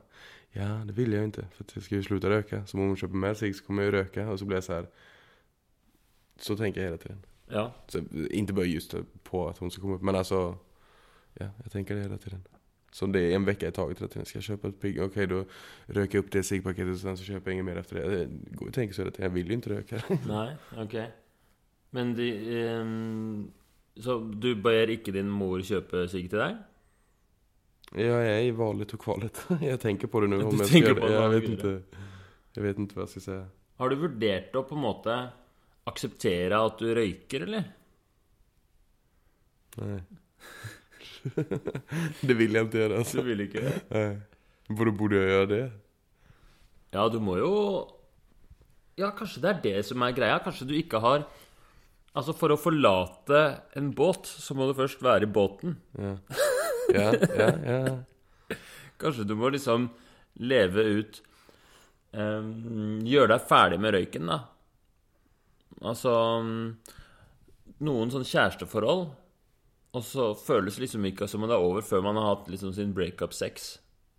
ja 0.51 0.67
det 0.69 0.93
vill 0.93 1.13
jag 1.13 1.25
inte. 1.25 1.47
För 1.53 1.65
att 1.65 1.75
jag 1.75 1.85
ska 1.85 1.95
ju 1.95 2.03
sluta 2.03 2.31
röka. 2.31 2.67
Så 2.67 2.79
om 2.79 2.87
hon 2.87 2.97
köper 2.97 3.15
med 3.15 3.37
sig 3.37 3.55
så 3.55 3.65
kommer 3.65 3.83
jag 3.83 3.95
ju 3.95 3.99
röka. 3.99 4.31
Och 4.31 4.39
så 4.39 4.45
blir 4.45 4.57
jag 4.57 4.65
så 4.65 4.73
här. 4.73 4.89
Så 6.37 6.57
tänker 6.57 6.81
jag 6.81 6.87
hela 6.87 6.99
tiden. 6.99 7.23
Ja. 7.47 7.75
Så, 7.89 8.01
inte 8.31 8.53
bara 8.53 8.65
just 8.65 8.95
på 9.23 9.49
att 9.49 9.59
hon 9.59 9.71
ska 9.71 9.83
komma 9.83 9.95
upp, 9.95 10.03
men 10.03 10.15
alltså... 10.15 10.59
Ja, 11.35 11.51
jag 11.63 11.73
tänker 11.73 11.95
det 11.95 12.03
hela 12.03 12.19
tiden. 12.19 12.45
Så 12.91 13.07
det 13.07 13.21
är 13.21 13.35
en 13.35 13.45
vecka 13.45 13.69
i 13.69 13.73
taget 13.73 13.99
hela 13.99 14.09
tiden. 14.09 14.27
Ska 14.27 14.37
jag 14.37 14.45
köpa 14.45 14.69
ett 14.69 14.81
pigg? 14.81 15.03
Okej, 15.03 15.27
då 15.27 15.45
röker 15.87 16.19
jag 16.19 16.25
upp 16.25 16.33
det 16.33 16.43
ciggpaketet 16.43 16.95
och 16.95 17.01
sen 17.01 17.17
så 17.17 17.25
köper 17.25 17.51
jag 17.51 17.53
inget 17.53 17.65
mer 17.65 17.77
efter 17.77 17.97
det. 17.97 18.09
Det 18.09 18.29
går 18.51 18.63
ju 18.63 18.69
att 18.69 18.75
tänka 18.75 18.95
så 18.95 19.03
hela. 19.03 19.13
Jag 19.17 19.31
vill 19.31 19.47
ju 19.47 19.55
inte 19.55 19.71
röka. 19.71 20.03
Nei, 20.29 20.57
ok. 20.77 20.95
Men 21.91 22.15
det, 22.15 22.65
um, 22.81 23.53
Så 23.97 24.19
du 24.19 24.55
ber 24.55 24.91
ikke 24.91 25.13
din 25.13 25.29
mor 25.29 25.63
kjøpe 25.63 26.05
sigg 26.09 26.29
til 26.31 26.39
deg? 26.39 26.59
jag 27.95 28.27
är 28.27 28.41
i 28.43 28.51
valet 28.51 28.95
och 28.95 29.01
kvalet. 29.01 29.47
jag 29.63 29.81
tänker 29.81 30.07
på 30.07 30.21
det 30.21 30.27
nu. 30.27 30.39
Du 30.39 30.45
Om 30.45 30.57
jag 30.57 30.67
ska 30.67 30.73
tänker 30.73 30.95
på 30.95 31.07
det. 31.07 31.13
jeg 31.13 31.23
Jag 31.23 31.31
vet 31.31 31.43
ikke 31.43 31.53
inte. 31.53 31.83
Jag 32.53 32.63
vet 32.63 32.79
inte 32.79 32.95
vad 32.95 33.03
jag 33.03 33.09
ska 33.09 33.21
säga. 33.21 33.47
Har 33.77 33.89
du 33.89 33.97
vurdert 33.97 34.55
å 34.55 34.63
på 34.63 34.75
en 34.75 34.81
måte 34.81 35.29
akseptere 35.85 36.59
at 36.59 36.79
du 36.79 36.95
røyker, 36.95 37.41
eller? 37.41 37.65
Nej. 39.77 40.03
det 42.29 42.37
vil 42.39 42.57
jeg 42.57 42.69
ikke 42.69 42.81
gjøre. 42.83 43.03
Altså. 43.03 43.21
Du 43.21 43.29
vil 43.29 43.45
ikke 43.47 43.65
det? 43.67 44.07
Borde 44.69 45.21
jag 45.21 45.31
gjøre 45.33 45.51
det? 45.53 45.63
Ja, 46.95 47.09
du 47.13 47.19
må 47.21 47.37
jo 47.41 47.53
Ja, 48.99 49.13
kanskje 49.15 49.43
det 49.45 49.51
er 49.51 49.63
det 49.65 49.77
som 49.87 50.03
er 50.03 50.17
greia. 50.17 50.41
Kanskje 50.43 50.69
du 50.69 50.75
ikke 50.79 51.01
har 51.05 51.27
Altså, 52.17 52.33
for 52.35 52.51
å 52.51 52.59
forlate 52.59 53.41
en 53.79 53.93
båt, 53.95 54.27
så 54.27 54.57
må 54.57 54.67
du 54.67 54.75
først 54.75 55.03
være 55.05 55.29
i 55.29 55.31
båten. 55.31 55.77
Ja. 55.95 56.17
Ja, 56.89 57.11
ja, 57.15 57.49
ja. 57.69 58.57
Kanskje 59.01 59.27
du 59.29 59.37
må 59.39 59.51
liksom 59.53 59.91
leve 60.41 60.85
ut 60.99 61.19
um, 62.17 62.99
Gjøre 63.07 63.35
deg 63.35 63.45
ferdig 63.51 63.79
med 63.85 63.95
røyken, 63.95 64.31
da. 64.33 64.39
Altså 65.85 66.15
Noen 67.85 68.11
sånn 68.11 68.27
kjæresteforhold, 68.27 69.05
og 69.99 70.07
så 70.07 70.31
føles 70.39 70.79
liksom 70.81 71.05
ikke 71.11 71.29
som 71.31 71.43
om 71.45 71.51
det 71.51 71.57
er 71.57 71.67
over 71.67 71.85
før 71.87 72.05
man 72.07 72.19
har 72.21 72.31
hatt 72.33 72.49
liksom 72.53 72.73
sin 72.77 72.95
breakup-sex. 72.97 73.69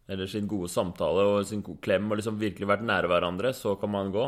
Eller 0.10 0.28
sin 0.28 0.48
gode 0.50 0.72
samtale 0.74 1.24
og 1.30 1.44
sin 1.46 1.62
gode 1.66 1.82
klem 1.86 2.10
og 2.10 2.18
liksom 2.20 2.40
virkelig 2.42 2.68
vært 2.70 2.86
nære 2.88 3.10
hverandre. 3.12 3.54
Så 3.56 3.76
kan 3.80 3.92
man 3.94 4.12
gå. 4.14 4.26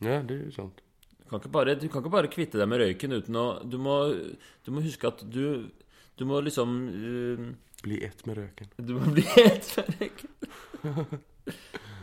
Ja, 0.00 0.20
det 0.22 0.36
er 0.36 0.44
jo 0.46 0.52
sant. 0.54 0.82
Du 1.18 1.24
kan 1.28 1.42
ikke 1.42 1.52
bare, 1.52 1.74
du 1.76 1.88
kan 1.90 2.00
ikke 2.00 2.14
bare 2.14 2.30
kvitte 2.32 2.60
deg 2.60 2.70
med 2.70 2.80
røyken 2.80 3.12
uten 3.18 3.36
å 3.36 3.46
Du 3.68 3.76
må, 3.82 3.98
du 4.64 4.70
må 4.72 4.80
huske 4.80 5.10
at 5.10 5.20
du 5.28 5.68
Du 6.16 6.24
må 6.24 6.38
liksom 6.40 6.78
uh, 6.88 7.42
Bli 7.84 7.98
ett 8.06 8.24
med 8.26 8.40
røyken. 8.40 8.70
Du 8.80 8.94
må 8.96 9.12
bli 9.12 9.26
ett 9.44 9.68
med 9.76 10.00
røyken. 10.00 11.20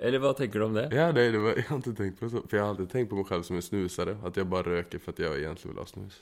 Eller 0.00 0.22
hva 0.22 0.32
tenker 0.36 0.62
du 0.62 0.64
om 0.64 0.76
det? 0.76 0.86
Ja, 0.96 1.10
det, 1.12 1.26
det 1.34 1.40
var, 1.44 1.56
Jeg 1.60 1.68
har 1.68 1.76
inte 1.76 1.94
tenkt 1.94 2.18
på 2.20 2.28
det 2.28 2.40
For 2.40 2.56
jeg 2.56 2.64
har 2.64 2.72
alltid 2.72 2.90
tenkt 2.92 3.10
på 3.10 3.20
meg 3.20 3.28
selv 3.28 3.46
som 3.48 3.58
en 3.60 3.66
snusare. 3.66 4.16
At 4.24 4.40
jeg 4.40 4.48
bare 4.48 4.76
røker 4.78 5.02
for 5.02 5.12
at 5.12 5.22
jeg 5.22 5.44
egentlig 5.44 5.72
vil 5.72 5.82
ha 5.82 5.86
snus. 5.90 6.18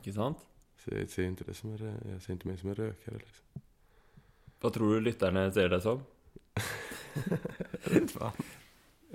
Ikke 0.00 0.14
sant? 0.16 0.42
Så 0.82 0.94
jeg 0.94 1.08
ser 1.10 1.30
ikke, 1.30 1.46
det 1.48 1.56
som 1.58 1.72
en, 1.72 1.96
jeg 2.12 2.20
ser 2.22 2.36
ikke 2.36 2.50
meg 2.50 2.60
som 2.60 2.70
en 2.70 2.78
rökare 2.78 3.18
liksom. 3.22 3.64
Hva 4.62 4.70
tror 4.72 4.92
du 4.94 5.06
lytterne 5.06 5.42
ser 5.54 5.72
deg 5.72 5.82
som? 5.84 6.04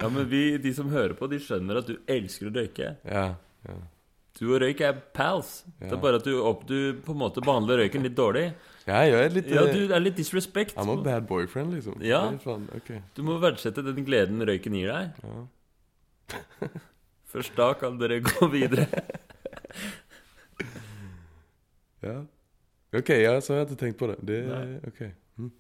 Ja, 0.02 0.08
men 0.10 0.24
vi, 0.32 0.58
de 0.58 0.72
som 0.74 0.88
hører 0.90 1.14
på, 1.14 1.28
de 1.30 1.38
skjønner 1.44 1.78
at 1.78 1.86
du 1.86 1.98
elsker 2.10 2.48
å 2.50 2.54
røyke. 2.56 2.94
Ja, 3.06 3.26
ja. 3.68 3.76
Du 4.40 4.48
og 4.48 4.62
røyk 4.64 4.80
er 4.82 4.96
pals. 5.14 5.60
Det 5.78 5.92
er 5.92 6.00
bare 6.02 6.18
at 6.18 6.26
du, 6.26 6.32
opp, 6.42 6.64
du 6.66 6.98
på 7.06 7.14
en 7.14 7.20
måte 7.22 7.44
behandler 7.44 7.84
røyken 7.84 8.02
litt 8.08 8.16
dårlig. 8.18 8.48
Ja, 8.88 9.02
jeg 9.06 9.12
gjør 9.14 9.34
litt 9.36 9.50
Ja, 9.52 9.64
du 9.70 9.94
er 9.94 10.02
litt 10.02 10.18
disrespect. 10.18 10.78
I'm 10.80 10.90
a 10.90 10.98
bad 11.06 11.28
boyfriend 11.30 11.76
liksom. 11.76 12.00
Ja. 12.02 12.24
Är 12.32 12.38
fan. 12.42 12.68
Du 13.16 13.22
må 13.26 13.38
verdsette 13.42 13.84
den 13.86 14.06
gleden 14.08 14.42
røyken 14.48 14.78
gir 14.78 14.90
deg. 14.90 15.20
Ja. 15.22 16.70
Først 17.32 17.56
da 17.56 17.72
kan 17.80 18.00
dere 18.02 18.22
gå 18.26 18.50
videre. 18.52 18.88
Ja. 22.02 22.16
Ok, 22.98 23.10
ja, 23.14 23.36
så 23.46 23.54
har 23.54 23.60
jeg 23.60 23.68
ikke 23.68 23.80
tenkt 23.84 24.00
på 24.00 24.08
det. 24.10 24.16
Det 24.26 24.38
Nei. 24.48 24.80
ok. 24.90 25.02
Mm. 25.38 25.52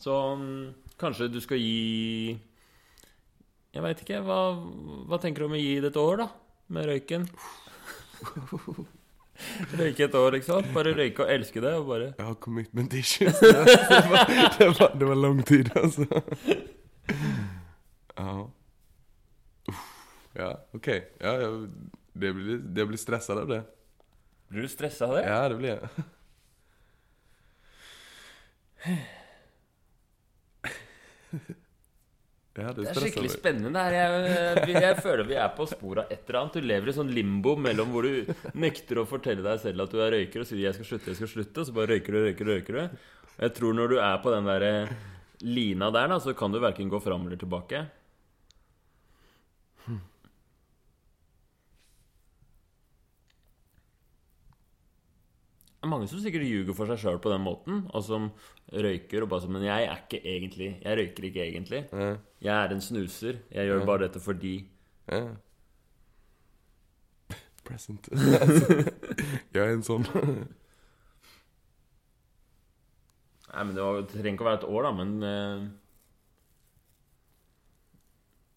Så 0.00 0.14
mm, 0.40 0.70
kanskje 0.96 1.28
du 1.28 1.36
skal 1.44 1.60
gi 1.60 2.32
Jeg 3.76 3.84
veit 3.84 4.00
ikke. 4.00 4.22
Hva, 4.24 4.38
hva 5.08 5.18
tenker 5.20 5.44
du 5.44 5.50
om 5.50 5.58
å 5.58 5.60
gi 5.60 5.74
det 5.84 5.92
et 5.92 6.00
år, 6.00 6.24
da? 6.24 6.30
Med 6.72 6.88
røyken? 6.88 7.28
Røyke 9.78 10.04
et 10.06 10.14
år, 10.18 10.36
ikke 10.38 10.48
sant? 10.48 10.68
Bare 10.74 10.94
røyke 10.96 11.24
og 11.24 11.32
elske 11.34 11.60
det, 11.64 11.74
og 11.78 11.86
bare 11.90 12.08
Jeg 12.10 12.26
har 12.26 12.34
commitment 12.34 12.92
issues. 12.98 13.38
det, 13.42 13.52
var, 14.10 14.24
det, 14.58 14.68
var, 14.80 14.94
det 14.98 15.08
var 15.08 15.18
lang 15.20 15.42
tid 15.46 15.70
altså. 15.76 16.06
Ja. 18.18 18.34
Uff. 19.68 19.84
Ja, 20.36 20.50
OK. 20.74 20.88
Ja, 21.20 21.32
jeg, 21.42 21.68
det 22.14 22.34
blir, 22.36 22.58
det 22.76 22.86
blir 22.88 23.00
stressa 23.00 23.32
av 23.36 23.48
det. 23.48 23.62
Blir 24.52 24.62
du 24.66 24.68
stressa 24.68 25.06
av 25.08 25.16
det? 25.16 25.24
Ja, 25.28 25.48
det 25.48 25.56
blir 25.56 25.68
jag. 25.68 25.88
Ja, 32.52 32.68
det 32.68 32.84
Det 32.84 32.90
er 32.92 32.98
skikkelig 33.00 33.30
meg. 33.30 33.38
spennende. 33.38 33.82
Jeg, 33.94 34.66
jeg, 34.76 34.96
føler 35.00 35.24
vi 35.24 35.36
er 35.40 35.48
på 35.56 35.64
sporet 35.70 36.04
av 36.04 36.12
et 36.12 36.26
eller 36.28 36.40
annet. 36.42 36.58
Du 36.58 36.68
lever 36.68 36.90
i 36.90 36.94
sånn 36.98 37.12
limbo 37.16 37.54
mellom 37.56 37.94
hvor 37.94 38.04
du 38.04 38.28
nekter 38.52 39.00
å 39.00 39.06
fortelle 39.08 39.44
deg 39.46 39.62
selv 39.62 39.86
at 39.86 39.94
du 39.94 40.02
er 40.04 40.12
røyker, 40.12 40.44
og 40.44 40.50
sier 40.50 40.60
'jeg 40.60 40.76
skal 40.76 40.90
slutte, 40.90 41.10
jeg 41.14 41.20
skal 41.22 41.32
slutte', 41.32 41.64
og 41.64 41.66
så 41.66 41.72
bare 41.72 41.94
røyker 41.94 42.12
du, 42.12 42.20
røyker 42.26 42.44
du, 42.44 42.52
røyker 42.52 42.74
du. 42.76 42.98
Jeg 43.40 43.54
tror 43.56 43.72
når 43.72 43.88
du 43.88 43.96
er 44.04 44.18
på 44.20 44.34
den 44.34 44.44
der 44.44 44.88
lina 45.40 45.90
der, 45.90 46.08
da, 46.12 46.20
så 46.20 46.36
kan 46.36 46.52
du 46.52 46.60
verken 46.60 46.92
gå 46.92 47.00
fram 47.00 47.26
eller 47.26 47.40
tilbake. 47.40 47.86
Er 55.82 55.90
mange 55.90 56.06
som 56.08 56.18
sikkert 56.22 56.44
ljuger 56.46 56.74
for 56.78 56.86
seg 56.90 56.98
sjøl 57.02 57.18
på 57.22 57.30
den 57.32 57.42
måten, 57.42 57.80
og 57.92 58.02
som 58.06 58.28
røyker 58.72 59.22
og 59.24 59.28
bare 59.32 59.42
sånn 59.44 59.52
Men 59.56 59.64
jeg 59.66 59.86
er 59.88 59.96
ikke 60.04 60.20
egentlig 60.22 60.68
Jeg 60.84 60.98
røyker 61.00 61.24
ikke 61.28 61.42
egentlig. 61.46 61.80
Ja, 61.92 62.12
Jeg 62.40 62.54
er 62.54 62.68
en 62.76 62.80
snuser. 62.84 63.34
Jeg 63.50 63.66
gjør 63.70 63.80
Ja. 63.80 63.86
bare 63.88 64.04
dette 64.06 64.20
fordi 64.22 64.54
ja. 65.10 65.22
Present. 67.66 68.08
jeg 69.54 69.62
er 69.62 69.72
en 69.74 69.82
sånn 69.86 70.06
Nei, 73.52 73.64
men 73.68 73.74
det, 73.76 73.82
var, 73.84 73.98
det 74.00 74.08
trenger 74.14 74.32
ikke 74.32 74.44
å 74.46 74.48
være 74.48 74.60
et 74.62 74.70
år, 74.72 74.82
da, 74.86 74.92
men 74.96 75.10
eh, 75.28 75.60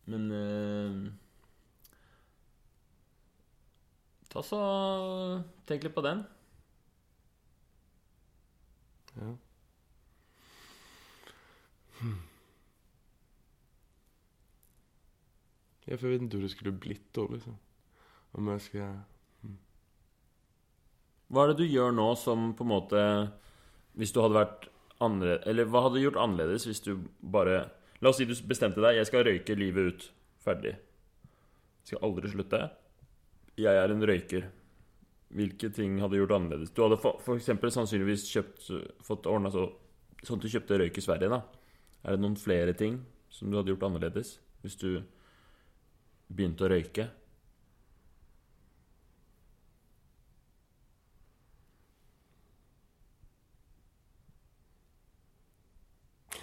Men 0.07 0.23
eh, 0.37 1.11
Ta 4.31 4.43
så 4.45 4.59
Tenk 5.67 5.83
litt 5.87 5.95
på 5.95 6.03
den. 6.05 6.21
Ja. 9.15 9.33
Hm. 11.99 12.15
Jeg 15.85 16.01
vet 16.01 16.33
hur 16.33 16.41
det 16.41 16.49
skulle 16.51 16.73
blitt 16.73 17.13
dårlig 17.13 17.39
liksom. 17.39 17.57
Om 18.35 18.47
jag 18.47 18.61
ska... 18.61 18.87
Hva 21.27 21.43
er 21.43 21.51
det 21.51 21.63
du 21.63 21.69
gjør 21.69 21.93
nå 21.95 22.07
som 22.19 22.51
på 22.57 22.65
en 22.65 22.69
måte 22.69 22.99
Hvis 23.97 24.11
du 24.13 24.19
hadde 24.21 24.37
vært 24.37 24.67
annerledes 25.01 25.47
Eller 25.49 25.69
hva 25.69 25.81
hadde 25.85 25.97
du 25.97 26.03
gjort 26.03 26.19
annerledes 26.21 26.67
hvis 26.69 26.83
du 26.85 26.91
bare 27.19 27.63
La 28.03 28.11
oss 28.11 28.19
si 28.21 28.27
du 28.29 28.35
bestemte 28.45 28.83
deg 28.83 28.99
Jeg 28.99 29.09
skal 29.09 29.25
røyke 29.25 29.57
livet 29.57 29.89
ut. 29.89 30.05
Ferdig. 30.45 30.75
Jeg 30.75 31.89
skal 31.89 32.03
aldri 32.05 32.29
slutte. 32.29 32.59
Jeg 33.57 33.79
er 33.81 33.93
en 33.93 34.05
røyker. 34.05 34.49
Hvilke 35.33 35.69
ting 35.73 35.97
hadde 35.99 36.19
gjort 36.19 36.35
annerledes? 36.35 36.71
Du 36.71 36.83
hadde 36.85 36.99
eksempel 37.35 37.71
sannsynligvis 37.73 38.27
kjøpt 38.29 38.69
fått 39.03 39.27
ordna 39.27 39.51
så, 39.51 39.65
sånn 40.21 40.39
at 40.39 40.45
du 40.45 40.51
kjøpte 40.53 40.79
røyk 40.79 40.99
i 41.01 41.03
Sverige, 41.03 41.31
da. 41.33 41.41
Er 42.05 42.15
det 42.15 42.21
noen 42.21 42.37
flere 42.39 42.75
ting 42.77 43.01
som 43.33 43.49
du 43.49 43.57
hadde 43.57 43.73
gjort 43.73 43.87
annerledes 43.87 44.37
hvis 44.63 44.77
du 44.79 44.89
begynte 46.29 46.67
å 46.67 46.71
røyke? 46.71 47.09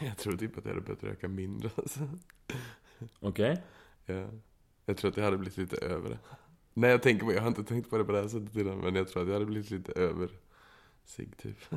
Jeg 0.03 0.17
tror 0.19 0.37
typ 0.37 0.59
att 0.59 0.65
jag 0.65 0.75
hade 0.75 0.87
börjat 0.87 1.05
röka 1.05 1.29
mindre 1.29 1.71
alltså. 1.77 2.09
Ok? 3.21 3.39
Ja. 4.07 4.29
Jag 4.87 4.97
tror 4.97 5.11
att 5.11 5.17
jag 5.17 5.25
hade 5.25 5.39
blivit 5.39 5.57
lite 5.57 5.77
över 5.77 6.11
det. 6.11 6.19
Nej, 6.75 6.91
jag 6.91 7.02
tänker 7.02 7.26
på, 7.26 7.33
jag 7.33 7.41
har 7.41 7.49
inte 7.49 7.64
tänkt 7.64 7.91
på 7.91 7.99
det 7.99 8.05
på 8.05 8.12
det 8.12 8.21
här 8.21 8.29
sättet 8.29 8.57
innan, 8.57 8.79
men 8.79 8.95
jag 8.95 9.09
tror 9.09 9.23
att 9.23 9.29
jag 9.29 9.35
hade 9.35 9.47
blivit 9.47 9.71
lite 9.71 9.93
över 9.93 10.29
sig 11.05 11.29
typ. 11.43 11.59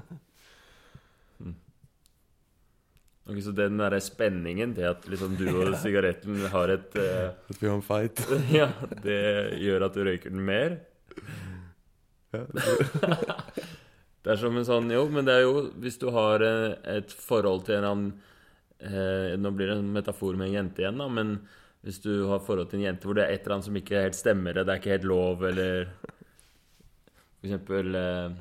Ok, 3.26 3.44
Så 3.44 3.52
den 3.58 3.80
derre 3.82 3.98
spenningen 4.06 4.76
til 4.78 4.86
at 4.86 5.08
liksom 5.10 5.34
du 5.40 5.48
og 5.50 5.74
sigaretten 5.82 6.44
har 6.54 6.70
et 6.76 6.94
uh, 6.94 7.32
Att 7.50 7.58
vi 7.64 7.68
har 7.68 7.76
en 7.76 7.82
fight. 7.82 8.22
Ja, 8.54 8.68
det 9.02 9.58
gjør 9.66 9.88
at 9.88 9.98
du 9.98 10.04
røyker 10.06 10.30
den 10.30 10.46
mer? 10.46 10.78
Det 14.26 14.34
er 14.34 14.38
som 14.38 14.58
en 14.58 14.68
sånn 14.68 14.92
Jo, 14.94 15.08
men 15.10 15.26
det 15.26 15.40
er 15.40 15.46
jo 15.46 15.72
Hvis 15.82 15.98
du 16.02 16.10
har 16.14 16.44
eh, 16.44 16.76
et 16.98 17.14
forhold 17.14 17.66
til 17.66 17.80
en 17.80 17.88
annen 17.90 18.10
eh, 18.84 19.34
Nå 19.40 19.52
blir 19.56 19.72
det 19.72 19.78
en 19.80 19.94
metafor 19.96 20.36
med 20.38 20.52
en 20.52 20.58
jente 20.60 20.84
igjen, 20.84 21.00
da, 21.00 21.08
men 21.08 21.38
hvis 21.86 22.00
du 22.02 22.26
har 22.32 22.42
forhold 22.42 22.70
til 22.72 22.80
en 22.82 22.88
jente 22.88 23.06
hvor 23.06 23.14
det 23.18 23.24
er 23.24 23.36
et 23.36 23.44
eller 23.46 23.60
annet 23.60 23.68
som 23.70 23.76
ikke 23.78 24.02
helt 24.02 24.18
stemmer, 24.18 24.58
det 24.58 24.66
er 24.66 24.80
ikke 24.82 24.96
helt 24.96 25.06
lov, 25.10 25.44
eller 25.46 25.86
For 27.38 27.46
eksempel 27.46 27.96
eh, 28.00 28.36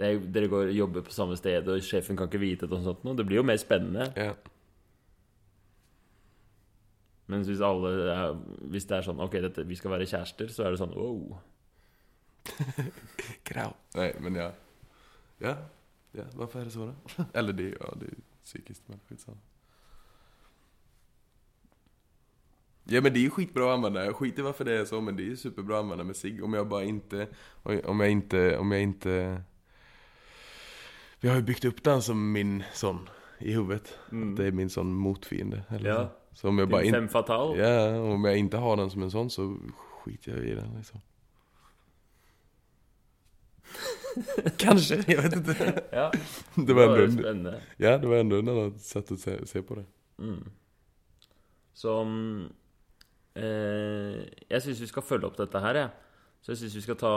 er, 0.00 0.20
Dere 0.32 0.48
går 0.48 0.72
jobber 0.72 1.04
på 1.04 1.12
samme 1.12 1.36
sted, 1.36 1.68
og 1.68 1.82
sjefen 1.84 2.16
kan 2.16 2.30
ikke 2.30 2.40
vite 2.40 2.66
det 2.68 2.76
og 2.78 2.84
sånt 2.86 3.04
noe. 3.04 3.16
Det 3.16 3.26
blir 3.28 3.42
jo 3.42 3.46
mer 3.46 3.60
spennende. 3.60 4.10
ja. 4.16 4.32
Mens 7.26 7.48
hvis 7.50 7.60
alle 7.60 7.88
er, 8.12 8.36
Hvis 8.70 8.84
det 8.86 8.96
er 8.96 9.02
sånn 9.02 9.18
Ok, 9.20 9.32
dette, 9.42 9.64
vi 9.66 9.74
skal 9.74 9.90
være 9.90 10.06
kjærester, 10.06 10.46
så 10.54 10.62
er 10.62 10.70
det 10.70 10.78
sånn 10.78 10.92
wow. 10.94 11.40
Grau. 13.48 13.72
Nei, 13.96 14.12
men 14.22 14.38
ja. 14.38 14.52
Ja. 15.42 15.56
Ja, 16.16 16.24
varför 16.34 16.60
är 16.60 16.64
det 16.64 16.70
så 16.70 16.86
då? 16.86 17.24
Eller 17.34 17.52
det, 17.52 17.74
ja, 17.80 17.94
det 18.00 18.06
är 18.06 18.14
psykiskt, 18.44 18.82
men 18.86 19.00
skitsamma. 19.08 19.36
Ja 22.88 23.00
men 23.00 23.12
det 23.12 23.18
är 23.18 23.22
ju 23.22 23.30
skitbra 23.30 23.64
att 23.64 23.74
använda, 23.76 24.04
jag 24.04 24.16
skiter 24.16 24.38
i 24.40 24.42
varför 24.42 24.64
det 24.64 24.72
är 24.72 24.84
så 24.84 25.00
men 25.00 25.16
det 25.16 25.22
är 25.22 25.24
ju 25.24 25.36
superbra 25.36 25.76
att 25.78 25.82
använda 25.82 26.04
med 26.04 26.16
sig 26.16 26.42
om 26.42 26.54
jag 26.54 26.68
bara 26.68 26.84
inte, 26.84 27.28
om 27.62 28.00
jag 28.00 28.10
inte, 28.10 28.58
om 28.58 28.72
jag 28.72 28.82
inte 28.82 29.42
Vi 31.20 31.28
har 31.28 31.36
ju 31.36 31.42
byggt 31.42 31.64
upp 31.64 31.82
den 31.82 32.02
som 32.02 32.32
min 32.32 32.64
sån 32.72 33.08
i 33.38 33.52
huvudet. 33.52 33.98
Mm. 34.12 34.34
Det 34.34 34.44
är 34.46 34.52
min 34.52 34.70
sån 34.70 34.94
motfiende. 34.94 35.62
Eller 35.68 35.90
Ja. 35.90 36.10
så. 36.32 36.36
så 36.40 36.48
om 36.48 36.58
jag 36.58 36.68
bara 36.68 36.80
Din 36.82 36.88
inte, 36.88 36.98
fem 37.00 37.08
fatal. 37.08 37.58
ja, 37.58 38.00
om 38.00 38.24
jag 38.24 38.36
inte 38.36 38.56
har 38.56 38.76
den 38.76 38.90
som 38.90 39.02
en 39.02 39.10
sån 39.10 39.30
så 39.30 39.56
skiter 40.04 40.32
jag 40.36 40.44
i 40.44 40.54
den 40.54 40.74
liksom. 40.76 41.00
Kanske, 44.56 45.04
jag 45.06 45.22
vet 45.22 45.36
inte. 45.36 45.82
Ja, 45.92 46.12
Det 46.54 46.72
var 46.74 46.98
ändå, 46.98 47.12
spennende. 47.22 47.60
ja, 47.76 47.98
det 47.98 48.06
var 48.06 48.16
ändå 48.16 48.38
ett 48.38 48.48
annat 48.48 48.80
sätt 48.80 49.12
att 49.12 49.20
se, 49.20 49.46
se 49.46 49.62
på 49.62 49.74
det. 49.74 49.84
Mm. 50.18 50.44
Så 51.74 52.00
eh, 52.02 52.06
Jeg 53.36 54.64
syns 54.64 54.80
vi 54.80 54.88
skal 54.90 55.04
følge 55.04 55.28
opp 55.28 55.36
dette 55.38 55.60
her, 55.60 55.80
jeg. 55.82 55.90
Så 56.40 56.52
jeg 56.52 56.62
syns 56.62 56.76
vi 56.78 56.84
skal 56.84 56.98
ta 57.00 57.12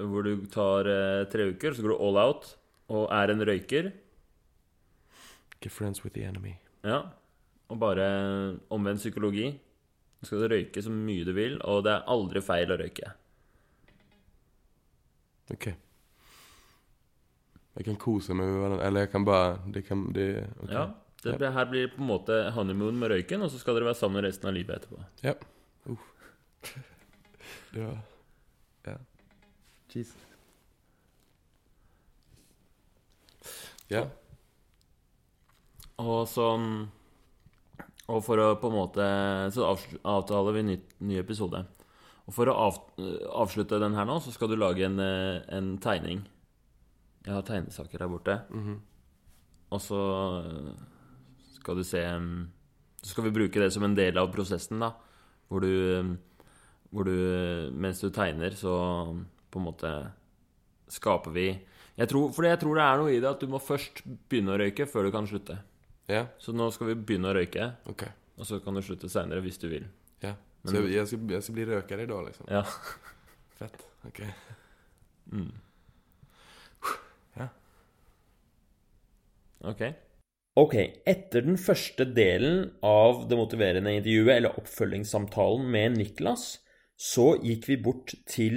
Hvor 0.00 0.24
du 0.24 0.46
tar 0.50 0.88
eh, 0.88 1.26
tre 1.30 1.50
uker, 1.52 1.74
så 1.76 1.84
går 1.84 1.92
du 1.92 1.98
all 2.00 2.18
out 2.22 2.54
og 2.90 3.04
er 3.14 3.30
en 3.30 3.44
røyker. 3.46 3.92
Get 5.60 5.70
friends 5.70 6.02
with 6.02 6.16
the 6.16 6.24
enemy. 6.26 6.56
Ja. 6.82 7.04
Og 7.70 7.78
bare 7.78 8.06
omvendt 8.74 8.98
psykologi. 9.04 9.52
Du 10.20 10.26
skal 10.26 10.48
røyke 10.50 10.82
så 10.82 10.90
mye 10.90 11.24
du 11.24 11.30
vil, 11.36 11.60
og 11.62 11.84
det 11.86 11.92
er 11.92 12.08
aldri 12.10 12.42
feil 12.42 12.72
å 12.74 12.80
røyke. 12.80 13.12
Ok. 15.54 15.68
Jeg 17.78 17.86
kan 17.86 18.00
kose 18.00 18.34
meg 18.34 18.50
med 18.50 18.58
hverandre 18.60 18.88
eller 18.88 19.06
jeg 19.06 19.12
kan 19.12 19.24
bare 19.24 19.52
det 19.72 19.84
kan, 19.86 20.02
det, 20.14 20.26
okay. 20.58 20.74
Ja. 20.74 20.82
Det 21.20 21.34
blir, 21.36 21.50
her 21.52 21.66
blir 21.68 21.86
det 21.86 21.92
på 21.94 22.00
en 22.00 22.08
måte 22.08 22.36
honeymoon 22.56 22.96
med 22.96 23.12
røyken, 23.12 23.42
og 23.44 23.50
så 23.52 23.58
skal 23.60 23.76
dere 23.76 23.90
være 23.90 23.98
sammen 23.98 24.24
resten 24.24 24.48
av 24.48 24.54
livet 24.56 24.80
etterpå. 24.80 25.02
Ja. 25.24 25.34
Uh. 25.88 26.06
Det 27.72 27.84
var 27.84 27.98
Ja. 28.86 28.96
Jeez. 29.92 30.14
Ja. 33.90 34.04
Og 36.00 36.24
sånn 36.30 36.66
Og 38.08 38.22
for 38.24 38.40
å 38.40 38.46
på 38.60 38.70
en 38.70 38.76
måte 38.76 39.06
Så 39.54 39.66
avtaler 39.68 40.56
vi 40.56 40.62
ny, 40.66 40.76
ny 41.04 41.18
episode. 41.20 41.62
Og 42.26 42.34
for 42.36 42.50
å 42.50 42.54
av, 42.54 42.78
avslutte 43.42 43.80
den 43.82 43.96
her 43.98 44.06
nå, 44.06 44.20
så 44.22 44.30
skal 44.34 44.52
du 44.52 44.56
lage 44.56 44.84
en, 44.86 45.00
eh, 45.02 45.40
en 45.50 45.72
tegning. 45.82 46.20
Jeg 47.26 47.34
har 47.34 47.42
tegnesaker 47.42 48.04
her 48.04 48.10
borte. 48.12 48.36
Mhm. 48.54 48.76
Og 49.74 49.80
så 49.82 50.02
skal 51.60 51.76
du 51.78 51.84
se 51.84 52.00
mm, 52.02 52.40
Så 53.02 53.12
skal 53.14 53.24
vi 53.28 53.32
bruke 53.36 53.60
det 53.62 53.70
som 53.72 53.84
en 53.86 53.94
del 53.96 54.18
av 54.20 54.32
prosessen, 54.34 54.80
da. 54.82 54.90
Hvor 55.48 55.60
du, 55.64 55.70
mm, 56.02 56.10
hvor 56.92 57.04
du 57.08 57.14
eh, 57.14 57.70
Mens 57.72 58.00
du 58.02 58.10
tegner, 58.10 58.50
så 58.58 58.74
mm, 59.12 59.24
på 59.50 59.60
en 59.60 59.66
måte 59.70 59.92
skaper 60.90 61.30
vi 61.34 61.48
jeg 62.00 62.08
tror, 62.08 62.30
Fordi 62.32 62.48
jeg 62.48 62.60
tror 62.62 62.78
det 62.78 62.84
er 62.86 63.00
noe 63.00 63.12
i 63.12 63.20
det 63.20 63.28
at 63.28 63.40
du 63.42 63.46
må 63.52 63.58
først 63.60 64.00
begynne 64.30 64.54
å 64.54 64.58
røyke 64.60 64.86
før 64.88 65.04
du 65.04 65.10
kan 65.12 65.26
slutte. 65.28 65.58
Ja, 66.08 66.24
Så 66.40 66.54
nå 66.56 66.70
skal 66.72 66.88
vi 66.90 66.94
begynne 66.96 67.28
å 67.30 67.34
røyke, 67.36 67.66
ok. 67.92 68.04
og 68.40 68.46
så 68.48 68.58
kan 68.64 68.74
du 68.74 68.80
slutte 68.82 69.10
seinere 69.12 69.42
hvis 69.44 69.58
du 69.60 69.68
vil. 69.68 69.84
Ja. 70.24 70.32
Men- 70.64 70.74
Så 70.74 70.80
jeg, 70.86 70.92
jeg, 70.96 71.06
skal, 71.10 71.26
jeg 71.34 71.42
skal 71.44 71.54
bli 71.58 71.66
røker 71.68 72.00
i 72.00 72.06
dag, 72.08 72.24
liksom? 72.26 72.48
Ja. 72.48 72.62
Fett. 73.60 73.84
Ok. 74.08 74.22
Mm. 75.32 75.50
Ja. 77.36 77.48
Ok. 79.70 79.82
Ok, 80.58 80.74
etter 81.06 81.44
den 81.46 81.58
første 81.60 82.04
delen 82.16 82.64
av 82.82 83.28
det 83.30 83.38
motiverende 83.38 83.92
intervjuet, 83.94 84.32
eller 84.34 84.58
oppfølgingssamtalen 84.58 85.68
med 85.70 85.94
Niklas, 86.00 86.58
så 87.00 87.36
gikk 87.40 87.68
vi 87.70 87.76
bort 87.80 88.14
til 88.28 88.56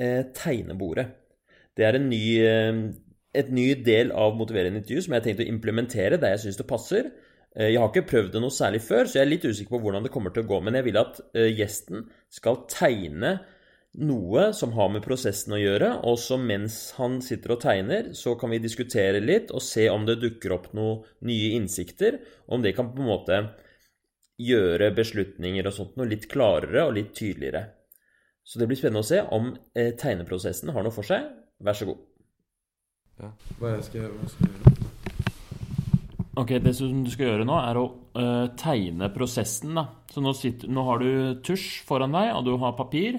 eh, 0.00 0.24
tegnebordet. 0.36 1.06
Det 1.78 1.86
er 1.86 1.96
en 1.96 2.08
ny, 2.10 2.24
eh, 2.42 2.80
et 3.32 3.52
ny 3.54 3.68
del 3.86 4.10
av 4.12 4.34
motiverende 4.36 4.82
intervju 4.82 5.06
som 5.06 5.14
jeg 5.14 5.22
har 5.22 5.28
tenkt 5.28 5.44
å 5.46 5.48
implementere 5.52 6.18
der 6.20 6.34
jeg 6.34 6.44
syns 6.48 6.58
det 6.60 6.68
passer. 6.68 7.12
Eh, 7.54 7.70
Jeg 7.70 7.78
har 7.78 7.88
ikke 7.92 8.10
prøvd 8.10 8.34
det 8.34 8.42
noe 8.42 8.50
særlig 8.54 8.82
før, 8.82 9.06
så 9.06 9.20
jeg 9.20 9.24
er 9.24 9.30
litt 9.30 9.46
usikker 9.46 9.76
på 9.76 9.82
hvordan 9.86 10.02
det 10.04 10.12
kommer 10.12 10.34
til 10.34 10.42
å 10.44 10.50
gå. 10.50 10.60
Men 10.66 10.74
jeg 10.80 10.90
vil 10.90 10.98
at 11.00 11.22
eh, 11.30 11.54
gjesten 11.54 12.10
skal 12.28 12.64
tegne 12.68 13.38
noe 13.98 14.52
som 14.54 14.72
har 14.76 14.90
med 14.94 15.02
prosessen 15.02 15.56
å 15.56 15.58
gjøre, 15.58 15.90
og 16.06 16.18
så 16.22 16.38
mens 16.38 16.92
han 16.98 17.18
sitter 17.24 17.56
og 17.56 17.62
tegner, 17.64 18.12
så 18.14 18.36
kan 18.38 18.52
vi 18.54 18.60
diskutere 18.62 19.22
litt 19.22 19.50
og 19.50 19.64
se 19.64 19.88
om 19.90 20.06
det 20.06 20.20
dukker 20.22 20.54
opp 20.54 20.70
noen 20.76 21.02
nye 21.26 21.56
innsikter, 21.56 22.20
om 22.46 22.62
det 22.62 22.76
kan 22.76 22.92
på 22.94 23.02
en 23.02 23.10
måte 23.10 23.40
gjøre 24.40 24.92
beslutninger 24.96 25.66
og 25.66 25.76
sånt 25.76 25.98
noe 26.00 26.08
litt 26.08 26.28
klarere 26.30 26.86
og 26.86 26.94
litt 26.96 27.12
tydeligere. 27.18 27.66
Så 28.46 28.58
det 28.58 28.70
blir 28.70 28.78
spennende 28.78 29.02
å 29.04 29.10
se 29.10 29.20
om 29.36 29.50
eh, 29.74 29.92
tegneprosessen 29.98 30.72
har 30.74 30.86
noe 30.86 30.94
for 30.94 31.06
seg. 31.06 31.26
Vær 31.60 31.76
så 31.76 31.90
god. 31.90 32.06
Ja. 33.20 33.34
Hva 33.60 33.74
jeg 33.74 33.84
skal, 33.90 34.14
hva 34.16 34.30
skal 34.32 34.48
jeg 34.48 34.54
gjøre? 34.56 34.88
Ok, 36.40 36.54
Det 36.62 36.72
som 36.78 37.02
du 37.04 37.10
skal 37.12 37.26
gjøre 37.26 37.44
nå, 37.44 37.56
er 37.58 37.76
å 37.76 37.84
uh, 38.16 38.46
tegne 38.56 39.10
prosessen. 39.12 39.74
da. 39.76 39.84
Så 40.08 40.22
nå, 40.24 40.32
sitter, 40.38 40.70
nå 40.72 40.86
har 40.86 41.02
du 41.02 41.10
tusj 41.44 41.82
foran 41.84 42.14
deg, 42.16 42.30
og 42.38 42.46
du 42.46 42.54
har 42.62 42.78
papir. 42.78 43.18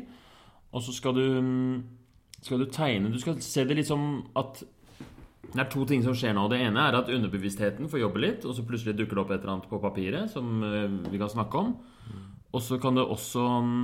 Og 0.72 0.84
så 0.86 0.94
skal 0.96 1.16
du, 1.18 1.26
mm, 1.42 1.82
skal 2.42 2.62
du 2.62 2.70
tegne 2.72 3.12
Du 3.12 3.20
skal 3.20 3.42
se 3.44 3.66
det 3.68 3.76
litt 3.78 3.90
som 3.90 4.24
at 4.40 4.64
det 5.52 5.60
er 5.60 5.72
to 5.72 5.84
ting 5.88 6.04
som 6.06 6.16
skjer 6.16 6.36
nå. 6.38 6.46
Det 6.48 6.62
ene 6.64 6.84
er 6.88 6.96
at 6.96 7.10
underbevisstheten 7.12 7.90
får 7.92 8.00
jobbe 8.06 8.22
litt, 8.24 8.46
og 8.48 8.56
så 8.56 8.64
plutselig 8.64 8.96
dukker 8.96 9.18
det 9.18 9.24
opp 9.24 9.34
et 9.34 9.42
eller 9.42 9.58
annet 9.58 9.68
på 9.68 9.82
papiret 9.84 10.32
som 10.32 10.62
eh, 10.64 10.94
vi 11.12 11.20
kan 11.20 11.32
snakke 11.34 11.60
om. 11.60 11.74
Og 12.52 12.64
så 12.64 12.78
kan 12.80 12.96
det 12.96 13.04
også 13.04 13.44
mm, 13.66 13.82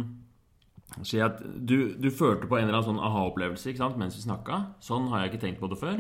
skje 1.02 1.26
at 1.26 1.42
du, 1.44 1.98
du 2.00 2.08
følte 2.08 2.48
på 2.48 2.60
en 2.60 2.70
eller 2.70 2.80
annen 2.80 2.88
sånn 2.94 3.04
aha-opplevelse 3.04 3.76
mens 4.00 4.16
vi 4.16 4.24
snakka. 4.24 4.62
Sånn 4.80 5.10
har 5.12 5.26
jeg 5.26 5.34
ikke 5.34 5.44
tenkt 5.44 5.60
på 5.60 5.72
det 5.72 5.80
før. 5.82 6.00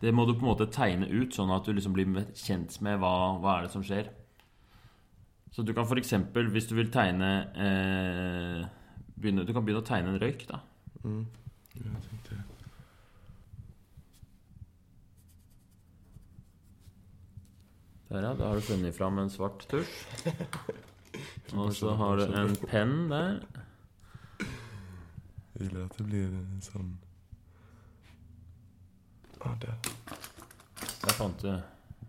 Det 0.00 0.14
må 0.14 0.24
du 0.26 0.32
på 0.34 0.46
en 0.46 0.52
måte 0.54 0.70
tegne 0.72 1.06
ut, 1.06 1.34
sånn 1.34 1.52
at 1.54 1.66
du 1.66 1.76
liksom 1.76 1.92
blir 1.94 2.24
kjent 2.34 2.80
med 2.80 2.98
hva, 3.02 3.36
hva 3.42 3.58
er 3.58 3.66
det 3.66 3.74
som 3.74 3.84
skjer. 3.86 4.08
Så 5.52 5.62
du 5.62 5.74
kan 5.76 5.84
f.eks., 5.84 6.14
hvis 6.32 6.70
du 6.70 6.74
vil 6.78 6.88
tegne 6.90 7.32
eh, 7.52 8.62
begynne, 9.22 9.46
Du 9.46 9.52
kan 9.56 9.64
begynne 9.64 9.82
å 9.82 9.86
tegne 9.86 10.12
en 10.14 10.20
røyk, 10.22 10.44
da. 10.50 10.60
Mm. 11.04 11.22
Ja, 11.78 11.88
jeg 11.88 12.02
tenkte 12.08 12.40
Der, 18.10 18.20
ja. 18.22 18.34
Da 18.36 18.48
har 18.50 18.54
du 18.54 18.60
funnet 18.66 18.96
fram 18.96 19.18
en 19.22 19.30
svart 19.32 19.64
tusj. 19.70 19.92
Og 21.56 21.72
så 21.76 21.94
har 21.96 22.16
du 22.20 22.24
en 22.36 22.54
penn 22.68 22.94
der. 23.10 23.38
Jeg 24.42 25.68
gillar 25.68 25.86
at 25.88 25.96
det 26.00 26.06
blir 26.08 26.28
en 26.36 26.62
sånn 26.64 26.92
Ah, 29.42 29.56
der. 29.58 29.74
Der 31.02 31.14
fant 31.18 31.40
du 31.42 31.50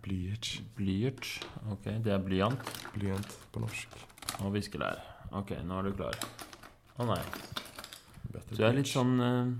Blyerts. 0.03 0.59
blyert. 0.77 1.25
Ok, 1.73 1.87
det 2.05 2.11
er 2.13 2.19
blyant. 2.21 2.61
Blyant 2.93 3.31
på 3.51 3.63
norsk. 3.63 3.95
Og 4.45 4.51
viskelær. 4.53 4.99
Ok, 5.33 5.55
nå 5.65 5.79
er 5.79 5.87
du 5.87 5.95
klar. 5.97 6.19
Å 7.01 7.07
nei. 7.09 7.21
Better 8.33 8.57
Du 8.57 8.63
er 8.65 8.75
litt 8.77 8.89
sånn 8.89 9.13
eh, 9.23 9.53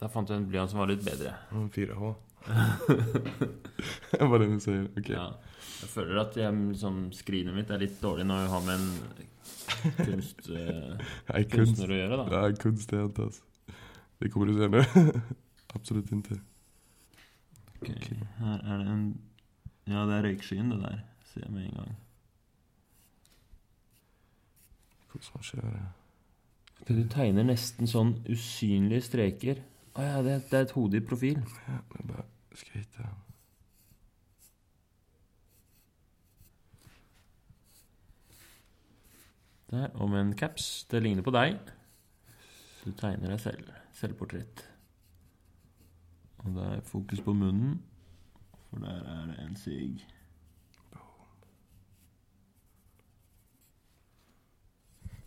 Der 0.00 0.12
fant 0.12 0.28
du 0.28 0.34
en 0.36 0.46
blyant 0.48 0.70
som 0.72 0.80
var 0.80 0.88
litt 0.90 1.04
bedre. 1.04 1.34
Mm, 1.52 1.68
4H. 1.74 2.14
Hva 2.44 4.28
er 4.36 4.42
det 4.42 4.48
du 4.52 4.58
sier? 4.60 4.86
Ok. 4.98 5.10
Ja. 5.14 5.26
Jeg 5.84 5.90
føler 5.92 6.20
at 6.22 6.36
jeg, 6.38 6.56
liksom, 6.72 6.98
skrinet 7.16 7.56
mitt 7.56 7.70
er 7.72 7.80
litt 7.82 7.96
dårlig 8.00 8.24
når 8.28 8.42
jeg 8.44 8.50
har 8.54 8.62
med 8.64 8.74
en 8.80 8.88
kunst, 9.98 10.46
eh, 10.48 10.94
kunst. 11.28 11.50
kunstner 11.54 11.92
å 11.92 11.98
gjøre, 11.98 12.18
da. 12.20 12.26
Nej, 12.32 12.56
kunst 12.62 12.92
det, 12.92 13.00
Antas. 13.04 13.40
Det 14.22 14.30
kommer 14.32 14.48
du 14.48 14.54
se 14.56 14.68
Absolutt 14.70 15.74
Absolut 15.74 16.12
inte. 16.14 16.38
Ok, 17.80 17.90
Her 18.38 18.60
er 18.62 18.80
det 18.80 18.88
en 18.94 19.04
Ja, 19.90 20.04
det 20.08 20.14
er 20.16 20.22
røykskyen, 20.30 20.70
det 20.72 20.80
der. 20.80 21.02
Ser 21.32 21.44
jeg 21.44 21.52
med 21.52 21.66
en 21.66 21.76
gang. 21.82 21.96
Hvordan 25.12 25.44
skjer. 25.44 25.66
Ok, 25.68 26.03
Du 26.84 26.98
tegner 27.08 27.46
nesten 27.48 27.88
sånn 27.88 28.18
usynlige 28.28 29.06
streker. 29.06 29.60
Å 29.96 30.04
ja, 30.04 30.16
det, 30.26 30.40
det 30.50 30.58
er 30.58 30.66
et 30.66 30.74
hode 30.76 30.98
i 30.98 31.04
profil. 31.04 31.38
Ja, 31.64 31.78
jeg 31.96 32.08
bare 32.10 32.26
hitte. 32.74 33.06
Der, 39.70 39.88
og 39.94 40.10
med 40.10 40.20
en 40.20 40.34
caps. 40.36 40.84
Det 40.90 41.00
ligner 41.02 41.24
på 41.24 41.32
deg. 41.34 41.56
Du 42.84 42.92
tegner 42.92 43.32
deg 43.32 43.40
selv. 43.40 43.70
Selvportrett. 43.96 44.66
Og 46.44 46.52
det 46.58 46.66
er 46.68 46.84
fokus 46.84 47.24
på 47.24 47.32
munnen, 47.32 47.78
for 48.68 48.84
der 48.84 49.08
er 49.08 49.24
det 49.30 49.38
en 49.40 49.56
sigg. 49.56 50.04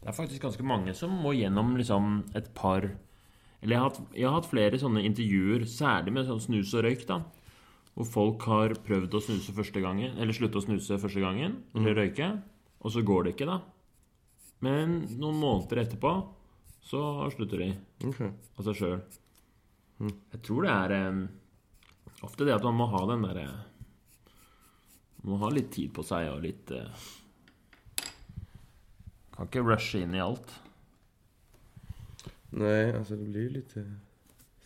Det 0.07 0.13
er 0.13 0.15
faktisk 0.21 0.43
ganske 0.45 0.63
mange 0.63 0.93
som 0.95 1.11
må 1.19 1.33
gjennom 1.35 1.73
liksom 1.75 2.21
et 2.39 2.45
par 2.55 2.85
Eller 3.59 3.73
jeg 3.73 3.81
har 3.81 3.89
hatt, 3.89 3.97
jeg 4.15 4.23
har 4.23 4.35
hatt 4.37 4.47
flere 4.47 4.79
sånne 4.79 5.01
intervjuer, 5.03 5.65
særlig 5.67 6.13
med 6.15 6.29
sånn 6.29 6.39
snus 6.39 6.71
og 6.77 6.85
røyk, 6.85 7.03
da. 7.09 7.17
Hvor 7.97 8.07
folk 8.07 8.45
har 8.47 8.75
prøvd 8.85 9.17
å 9.17 9.21
snuse 9.25 9.55
første 9.57 9.81
gangen, 9.83 10.13
eller 10.15 10.37
slutte 10.37 10.61
å 10.61 10.63
snuse 10.63 10.99
første 11.01 11.19
gangen, 11.19 11.57
eller 11.75 11.97
røyke, 11.97 12.29
og 12.79 12.93
så 12.93 13.03
går 13.03 13.25
det 13.25 13.33
ikke, 13.33 13.49
da. 13.49 13.57
Men 14.63 14.95
noen 15.17 15.41
måneder 15.41 15.83
etterpå 15.83 16.13
så 16.87 17.03
slutter 17.33 17.65
de 17.65 17.69
okay. 18.07 18.31
av 18.55 18.69
seg 18.69 18.79
sjøl. 18.79 18.97
Mm. 19.99 20.15
Jeg 20.37 20.43
tror 20.47 20.69
det 20.69 20.75
er 20.77 21.09
um, 21.09 21.23
ofte 22.29 22.47
det 22.47 22.55
at 22.55 22.69
man 22.69 22.79
må 22.79 22.87
ha 22.93 23.03
den 23.09 23.27
derre 23.27 23.47
Man 25.17 25.33
må 25.33 25.43
ha 25.43 25.51
litt 25.51 25.73
tid 25.75 25.91
på 25.91 26.05
seg 26.05 26.29
og 26.31 26.45
litt 26.45 26.71
eh, 26.71 27.07
Kan 29.37 29.45
ikke 29.45 29.61
rushe 29.61 29.99
inn 30.01 30.15
i 30.17 30.21
alt. 30.23 30.49
Nei, 32.57 32.89
altså 32.89 33.13
det 33.19 33.27
blir 33.27 33.51
litt 33.53 33.75
lite 33.75 33.83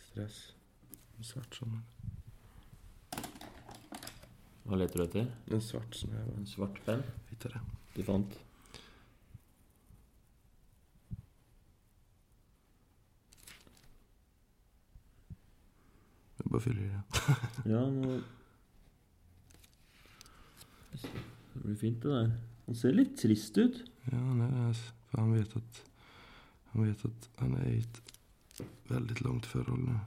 stress. 0.06 0.36
Svart 1.22 1.58
sånn. 1.58 1.74
Hva 4.64 4.78
leter 4.80 5.02
du 5.02 5.04
etter? 5.04 5.26
En 5.52 5.60
svart 5.60 5.92
sån 5.98 6.14
här. 6.16 6.30
En 6.38 6.48
svart 6.48 6.80
penn 6.86 7.02
Hittade 7.28 7.60
det. 7.60 7.76
du 7.98 8.06
fant? 8.06 8.38
Jeg 16.38 16.48
bare 16.48 16.64
fyller 16.64 16.86
i. 16.86 17.74
Ja, 17.74 17.84
nå 17.92 18.22
Det 21.52 21.60
blir 21.60 21.76
fint, 21.76 22.02
det 22.02 22.16
der. 22.16 22.32
Han 22.66 22.78
ser 22.78 22.94
litt 22.94 23.16
trist 23.20 23.58
ut. 23.58 23.82
Ja, 24.10 24.34
nej, 24.34 24.50
alltså, 24.68 24.92
For 25.10 25.20
han 25.20 25.32
vet 25.36 25.56
at 25.56 25.82
han 26.72 26.86
vet 26.86 27.04
at 27.04 27.28
han 27.36 27.56
er 27.60 27.66
i 27.68 27.78
et 27.82 28.00
veldig 28.88 29.18
langt 29.24 29.46
forhold 29.46 29.82
nå. 29.84 29.98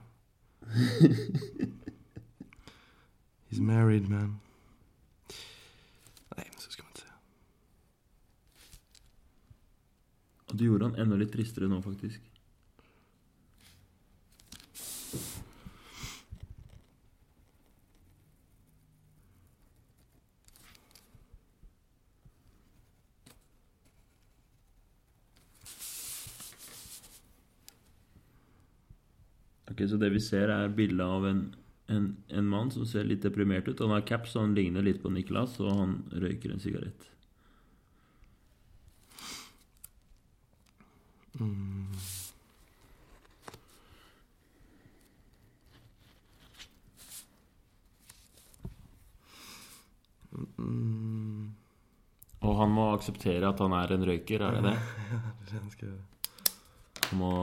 He's 3.48 3.60
married 3.60 4.08
man. 4.10 4.40
Nei, 6.34 6.42
men 6.42 6.58
så 6.58 6.70
skal 6.74 6.88
man 6.88 6.96
se. 6.98 7.06
Og 10.50 10.58
du 10.58 10.64
gjorde 10.66 10.90
han 10.90 10.98
enda 11.04 11.20
litt 11.22 11.30
tristere 11.36 11.70
nå, 11.70 11.78
faktisk. 11.86 12.20
Ok, 29.76 29.85
Så 29.96 30.00
det 30.02 30.10
vi 30.12 30.20
ser, 30.20 30.50
er 30.52 30.74
bilde 30.76 31.04
av 31.08 31.22
en, 31.24 31.38
en, 31.88 32.10
en 32.28 32.48
mann 32.52 32.68
som 32.68 32.84
ser 32.84 33.06
litt 33.08 33.22
deprimert 33.24 33.64
ut. 33.64 33.78
Han 33.80 33.94
har 33.94 34.02
caps, 34.04 34.34
og 34.36 34.42
han 34.42 34.52
ligner 34.52 34.84
litt 34.84 34.98
på 35.00 35.08
Niklas, 35.08 35.54
og 35.64 35.72
han 35.72 35.94
røyker 36.12 36.52
en 36.52 36.60
sigarett. 36.60 37.08
Mm. 41.40 41.96
Og 52.44 52.56
han 52.60 52.76
må 52.76 52.90
akseptere 52.92 53.48
at 53.48 53.64
han 53.64 53.80
er 53.80 53.96
en 53.96 54.10
røyker, 54.12 54.44
er 54.44 54.60
det 54.60 54.74
det? 54.74 54.78
Den 55.54 55.70
ska 55.72 55.88
jag... 55.88 56.02
Han 57.06 57.24
må 57.24 57.36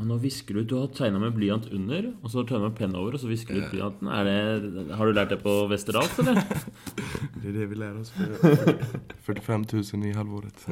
Nå 0.00 0.16
visker 0.18 0.56
du 0.56 0.60
ut 0.62 0.68
Du 0.68 0.76
har 0.78 0.88
tegna 0.96 1.18
med 1.20 1.34
blyant 1.36 1.66
under, 1.70 2.08
og 2.22 2.30
så 2.30 2.38
har 2.38 2.46
du 2.46 2.52
tegna 2.52 2.68
med 2.70 2.78
penn 2.78 2.96
over, 2.96 3.14
og 3.14 3.20
så 3.20 3.28
visker 3.28 3.54
du 3.54 3.60
ut 3.60 3.70
blyanten. 3.74 4.08
Er 4.08 4.24
det, 4.24 4.96
har 4.96 5.06
du 5.06 5.12
lært 5.12 5.34
det 5.34 5.38
på 5.42 5.52
Westerdals, 5.70 6.16
eller? 6.22 6.40
Det 7.42 7.50
er 7.50 7.56
det 7.56 7.66
vi 7.70 7.76
lærer 7.78 8.00
oss 8.00 8.10
för 8.10 9.40
45 9.42 9.64
000 9.72 10.06
i 10.06 10.12
halvåret. 10.12 10.66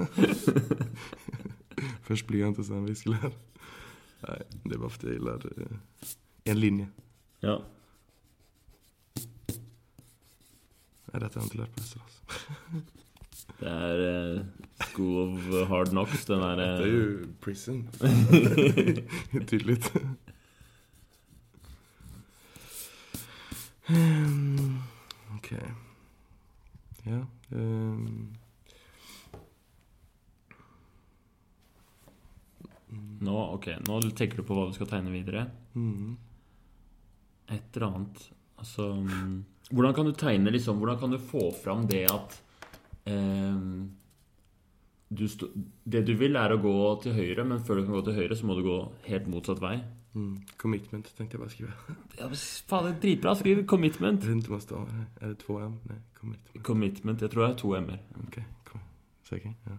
Først 2.06 2.26
blyant 2.26 2.58
och 2.58 2.66
sen 2.66 2.84
viskelær. 2.86 3.32
Nei, 4.20 4.38
det 4.64 4.74
er 4.76 4.80
bare 4.82 4.92
fordi 4.92 5.14
jeg 5.14 5.22
lærer 5.24 5.50
gillar 5.56 5.72
eh, 5.72 6.12
en 6.52 6.60
linje. 6.60 6.88
Ja. 7.42 7.56
Nei, 11.10 11.18
dette 11.18 11.34
har 11.34 11.40
jeg 11.40 11.50
ikke 11.50 11.62
lært 11.62 11.74
på 11.76 11.82
Västerås. 11.82 12.14
Det 13.58 13.68
er 13.68 14.02
uh, 14.36 14.40
School 14.86 15.16
of 15.24 15.68
Hard 15.68 15.90
Knocks, 15.92 16.24
den 16.28 16.40
der 16.40 16.56
Det 16.56 16.68
er 16.86 16.92
jo 16.92 17.26
prison. 17.40 17.82
Tydelig 19.50 19.78
Ok 23.90 25.50
Okej. 25.50 25.70
Ja. 27.04 27.26
um. 27.50 28.36
Nå, 33.20 33.36
ok, 33.54 33.66
nå 33.86 34.00
tenker 34.16 34.40
du 34.40 34.46
på 34.46 34.56
hva 34.56 34.68
du 34.68 34.74
skal 34.76 34.88
tegne 34.90 35.12
videre. 35.12 35.46
mm. 35.74 36.16
Et 37.50 37.76
eller 37.76 37.86
annet 37.86 38.20
Altså 38.60 38.84
mm, 38.94 39.44
Hvordan 39.72 39.94
kan 39.94 40.06
du 40.06 40.12
tegne 40.14 40.52
liksom 40.54 40.78
Hvordan 40.78 40.98
kan 41.00 41.10
du 41.10 41.18
få 41.18 41.48
fram 41.64 41.86
det 41.90 42.04
at 42.12 42.36
ehm, 43.10 43.90
du 45.10 45.26
Det 45.84 46.06
du 46.06 46.14
vil, 46.14 46.36
er 46.36 46.54
å 46.54 46.60
gå 46.62 46.76
til 47.02 47.16
høyre, 47.16 47.44
men 47.44 47.64
før 47.66 47.80
du 47.80 47.86
kan 47.86 47.96
gå 47.98 48.04
til 48.06 48.18
høyre, 48.20 48.36
så 48.36 48.46
må 48.46 48.54
du 48.54 48.62
gå 48.66 48.76
helt 49.08 49.26
motsatt 49.26 49.62
vei. 49.62 49.80
Mm. 50.14 50.40
Commitment 50.58 51.06
tenkte 51.16 51.36
jeg 51.36 51.42
bare 51.42 51.50
å 51.50 51.54
skrive. 51.54 51.98
Ja, 52.20 52.30
Faen, 52.70 52.86
det 52.86 52.94
er 52.94 53.02
dritbra. 53.04 53.34
Skriv 53.38 53.62
commitment. 53.70 54.24
Rundt 54.26 54.48
om 54.48 54.56
man 54.56 54.64
stavar 54.64 54.88
det. 55.20 55.36
to 55.44 55.58
M? 55.58 55.76
Nei, 55.90 56.00
commitment. 56.18 56.64
Commitment. 56.66 57.22
Jeg 57.22 57.30
tror 57.30 57.46
det 57.46 57.50
er 57.52 57.60
to 57.62 57.76
m-er. 57.78 58.00
Okay. 58.26 58.42
kom. 58.66 58.82
Ja. 59.30 59.78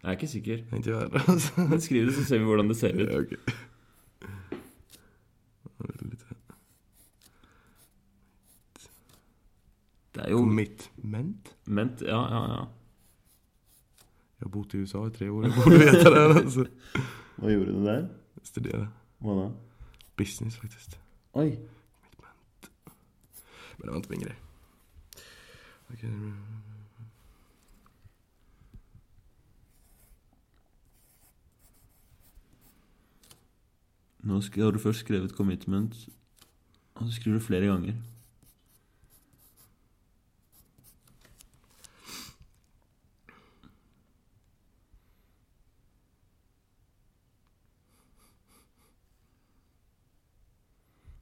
Jeg 0.00 0.08
er 0.08 0.16
ikke 0.16 0.28
sikker. 0.28 0.62
Ikke 0.70 0.90
jeg 0.90 0.98
heller. 0.98 1.26
alltså. 1.28 1.66
Skriv 1.86 2.06
det, 2.06 2.14
så 2.14 2.24
ser 2.24 2.38
vi 2.38 2.44
hvordan 2.44 2.68
det 2.68 2.76
ser 2.76 2.94
ut. 2.94 3.08
Ja, 3.10 3.20
okej. 3.20 3.38
Ja, 5.78 5.86
det 5.88 6.04
är 6.04 6.10
lite... 6.10 6.24
Det 10.14 10.22
er 10.26 10.30
jo 10.30 10.38
Commitment? 10.38 11.56
ment. 11.66 12.02
Ja, 12.02 12.20
ja, 12.34 12.40
ja. 12.52 12.64
Jeg 14.40 14.46
har 14.46 14.50
bodd 14.50 14.74
i 14.74 14.78
USA 14.82 15.04
i 15.06 15.10
tre 15.10 15.30
år, 15.30 15.42
Jeg 15.44 15.52
borde 15.54 15.78
veta 15.78 16.10
det 16.10 16.20
här 16.20 16.34
alltså. 16.42 16.64
Hva 17.36 17.50
gjorde 17.52 17.72
du 17.76 17.84
der? 17.84 18.08
Studere. 18.42 18.86
Hva 19.20 19.34
da? 19.42 19.50
Business 20.16 20.56
faktisk. 20.56 20.96
Oi. 21.34 21.50
Commitment. 22.16 22.70
Men 23.78 23.86
det 23.86 23.92
var 23.92 24.00
ikke 24.00 24.10
min 24.10 24.20
greie. 24.24 24.36
Okay. 25.92 26.10
Nå 34.20 34.40
skal, 34.44 34.62
har 34.66 34.70
du 34.76 34.78
først 34.78 35.00
skrevet 35.04 35.32
commitment, 35.32 35.96
og 36.94 37.06
så 37.06 37.12
skriver 37.16 37.38
du 37.38 37.44
flere 37.44 37.66
ganger. 37.66 37.94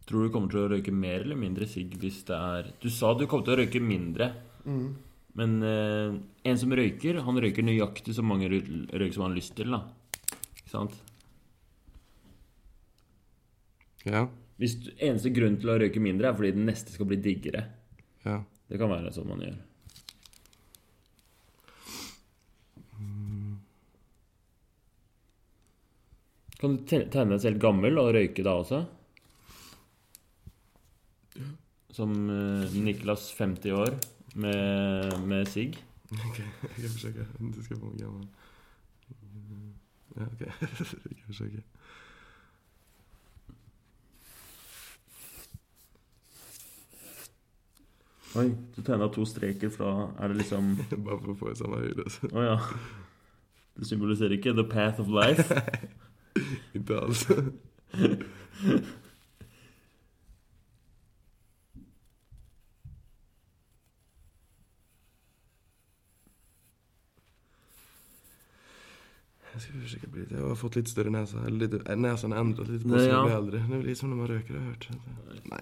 Tror 0.08 0.24
du 0.24 0.32
kommer 0.32 0.48
til 0.52 0.62
å 0.62 0.70
røyke 0.72 0.92
mer 0.94 1.20
eller 1.20 1.36
mindre 1.36 1.66
sigg 1.68 1.92
hvis 2.00 2.22
det 2.28 2.36
er 2.36 2.70
Du 2.80 2.88
sa 2.92 3.12
du 3.14 3.26
kom 3.28 3.42
til 3.44 3.56
å 3.56 3.58
røyke 3.60 3.82
mindre. 3.84 4.30
Men 5.38 5.58
eh, 5.62 6.16
en 6.50 6.58
som 6.58 6.72
røyker, 6.74 7.20
han 7.22 7.40
røyker 7.44 7.62
nøyaktig 7.62 8.16
så 8.16 8.24
mange 8.26 8.48
røyk 8.48 9.14
som 9.14 9.26
han 9.26 9.34
har 9.34 9.38
lyst 9.38 9.54
til. 9.58 9.70
da 9.70 9.84
Ikke 10.56 10.72
sant? 10.72 10.96
Ja. 14.08 14.26
Hvis 14.58 14.78
du, 14.80 14.90
Eneste 14.96 15.30
grunn 15.30 15.60
til 15.60 15.70
å 15.70 15.78
røyke 15.78 16.02
mindre 16.02 16.30
er 16.30 16.38
fordi 16.38 16.56
den 16.56 16.66
neste 16.66 16.94
skal 16.94 17.06
bli 17.10 17.20
diggere. 17.22 17.66
Ja. 18.24 18.40
Det 18.68 18.80
kan 18.80 18.90
være 18.90 19.12
sånn 19.14 19.28
man 19.30 19.44
gjør. 19.44 19.58
Kan 26.58 26.74
du 26.74 26.86
tegne 26.90 27.36
deg 27.36 27.42
selv 27.44 27.60
gammel 27.62 28.00
og 28.02 28.16
røyke 28.16 28.42
da 28.42 28.56
også? 28.58 28.80
Som 31.98 32.30
eh, 32.30 32.74
Niklas 32.82 33.32
50 33.32 33.72
år 33.72 33.88
med, 34.34 35.20
med 35.26 35.48
sigg. 35.48 35.78
Ok, 36.10 36.38
jeg 36.62 36.76
kan 36.76 36.90
försöka. 36.90 37.24
Du 37.38 37.62
ska 37.62 37.74
vara 37.74 37.96
gammal. 37.98 38.26
Ja, 40.16 40.22
okej. 40.34 40.52
jag 40.60 41.16
kan 41.18 41.26
försöka. 41.26 41.62
Oi, 48.34 48.54
du 48.76 48.82
tegna 48.82 49.08
to 49.08 49.26
streker 49.26 49.68
fra 49.70 50.12
Er 50.20 50.28
det 50.28 50.34
liksom 50.34 50.76
Bare 51.04 51.18
for 51.18 51.34
å 51.34 51.38
få 51.42 51.50
i 51.50 51.58
samme 51.58 51.82
høyde. 51.82 52.06
alltså. 52.06 52.30
Å 52.30 52.46
ja. 52.46 52.56
Det 53.74 53.90
symboliserer 53.90 54.38
ikke 54.38 54.54
the 54.54 54.68
path 54.70 55.02
of 55.02 55.10
life. 55.10 55.62
Ikke 56.74 57.02
alls. 57.02 57.26
Jag 69.58 69.62
ska 69.62 69.72
försöka 69.72 70.06
bli 70.06 70.20
lite, 70.20 70.34
jag 70.34 70.48
har 70.48 70.54
fått 70.54 70.76
lite 70.76 70.90
större 70.90 71.10
näsa, 71.10 71.46
eller 71.46 71.58
lite, 71.58 71.92
äh, 71.92 71.96
näsan 71.96 72.32
har 72.32 72.38
ändrat 72.38 72.68
lite 72.68 72.88
på 72.88 72.98
sig 72.98 73.08
ja. 73.08 73.30
jag 73.30 73.44
blir 73.44 73.58
äldre. 73.58 73.68
Det 73.70 73.76
är 73.76 73.82
lite 73.82 74.00
som 74.00 74.10
när 74.10 74.16
man 74.16 74.26
röker 74.26 74.54
har 74.54 74.60
jag 74.60 74.68
hört. 74.68 74.88
Nej. 75.42 75.60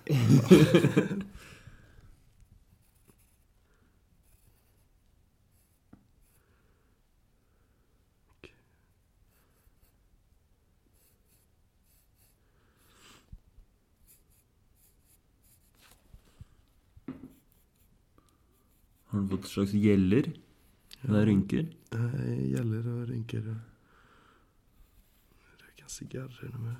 Har 19.07 19.21
du 19.21 19.29
fått 19.29 19.47
slags 19.47 19.73
gjeller? 19.73 20.33
Det 21.03 21.17
er 21.17 21.27
rynker? 21.27 21.67
Gjeller 22.41 22.89
og 22.89 23.09
rynker. 23.09 23.41
rynkor 23.41 23.76
och 26.01 26.13
röka 26.13 26.29
cigarrer 26.29 26.59
med. 26.59 26.77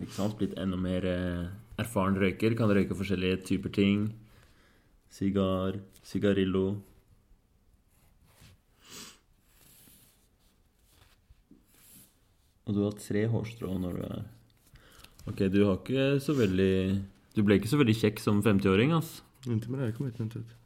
Ikke 0.00 0.12
sant? 0.12 0.38
Blitt 0.38 0.56
enda 0.58 0.76
mer 0.76 1.04
eh, 1.04 1.50
erfaren 1.78 2.16
røyker. 2.16 2.54
Kan 2.56 2.70
røyke 2.70 2.94
forskjellige 2.94 3.44
typer 3.44 3.70
ting. 3.70 4.14
Sigar, 5.10 5.80
sigarillo. 6.02 6.80
Og 12.66 12.74
du 12.74 12.84
har 12.84 12.92
tre 12.92 13.26
hårstrå 13.26 13.78
når 13.78 13.92
du 13.92 14.02
er 14.06 14.28
Ok, 15.26 15.40
du 15.52 15.64
har 15.66 15.76
ikke 15.76 16.20
så 16.22 16.32
veldig 16.32 17.02
Du 17.34 17.42
ble 17.44 17.58
ikke 17.58 17.68
så 17.68 17.76
veldig 17.76 17.94
kjekk 17.98 18.20
som 18.22 18.42
50-åring, 18.42 18.92
ass. 18.94 19.22
Inte 19.46 19.70
med 19.70 19.80
det 19.80 19.86
här 19.86 19.92
commitmentet. 19.92 20.56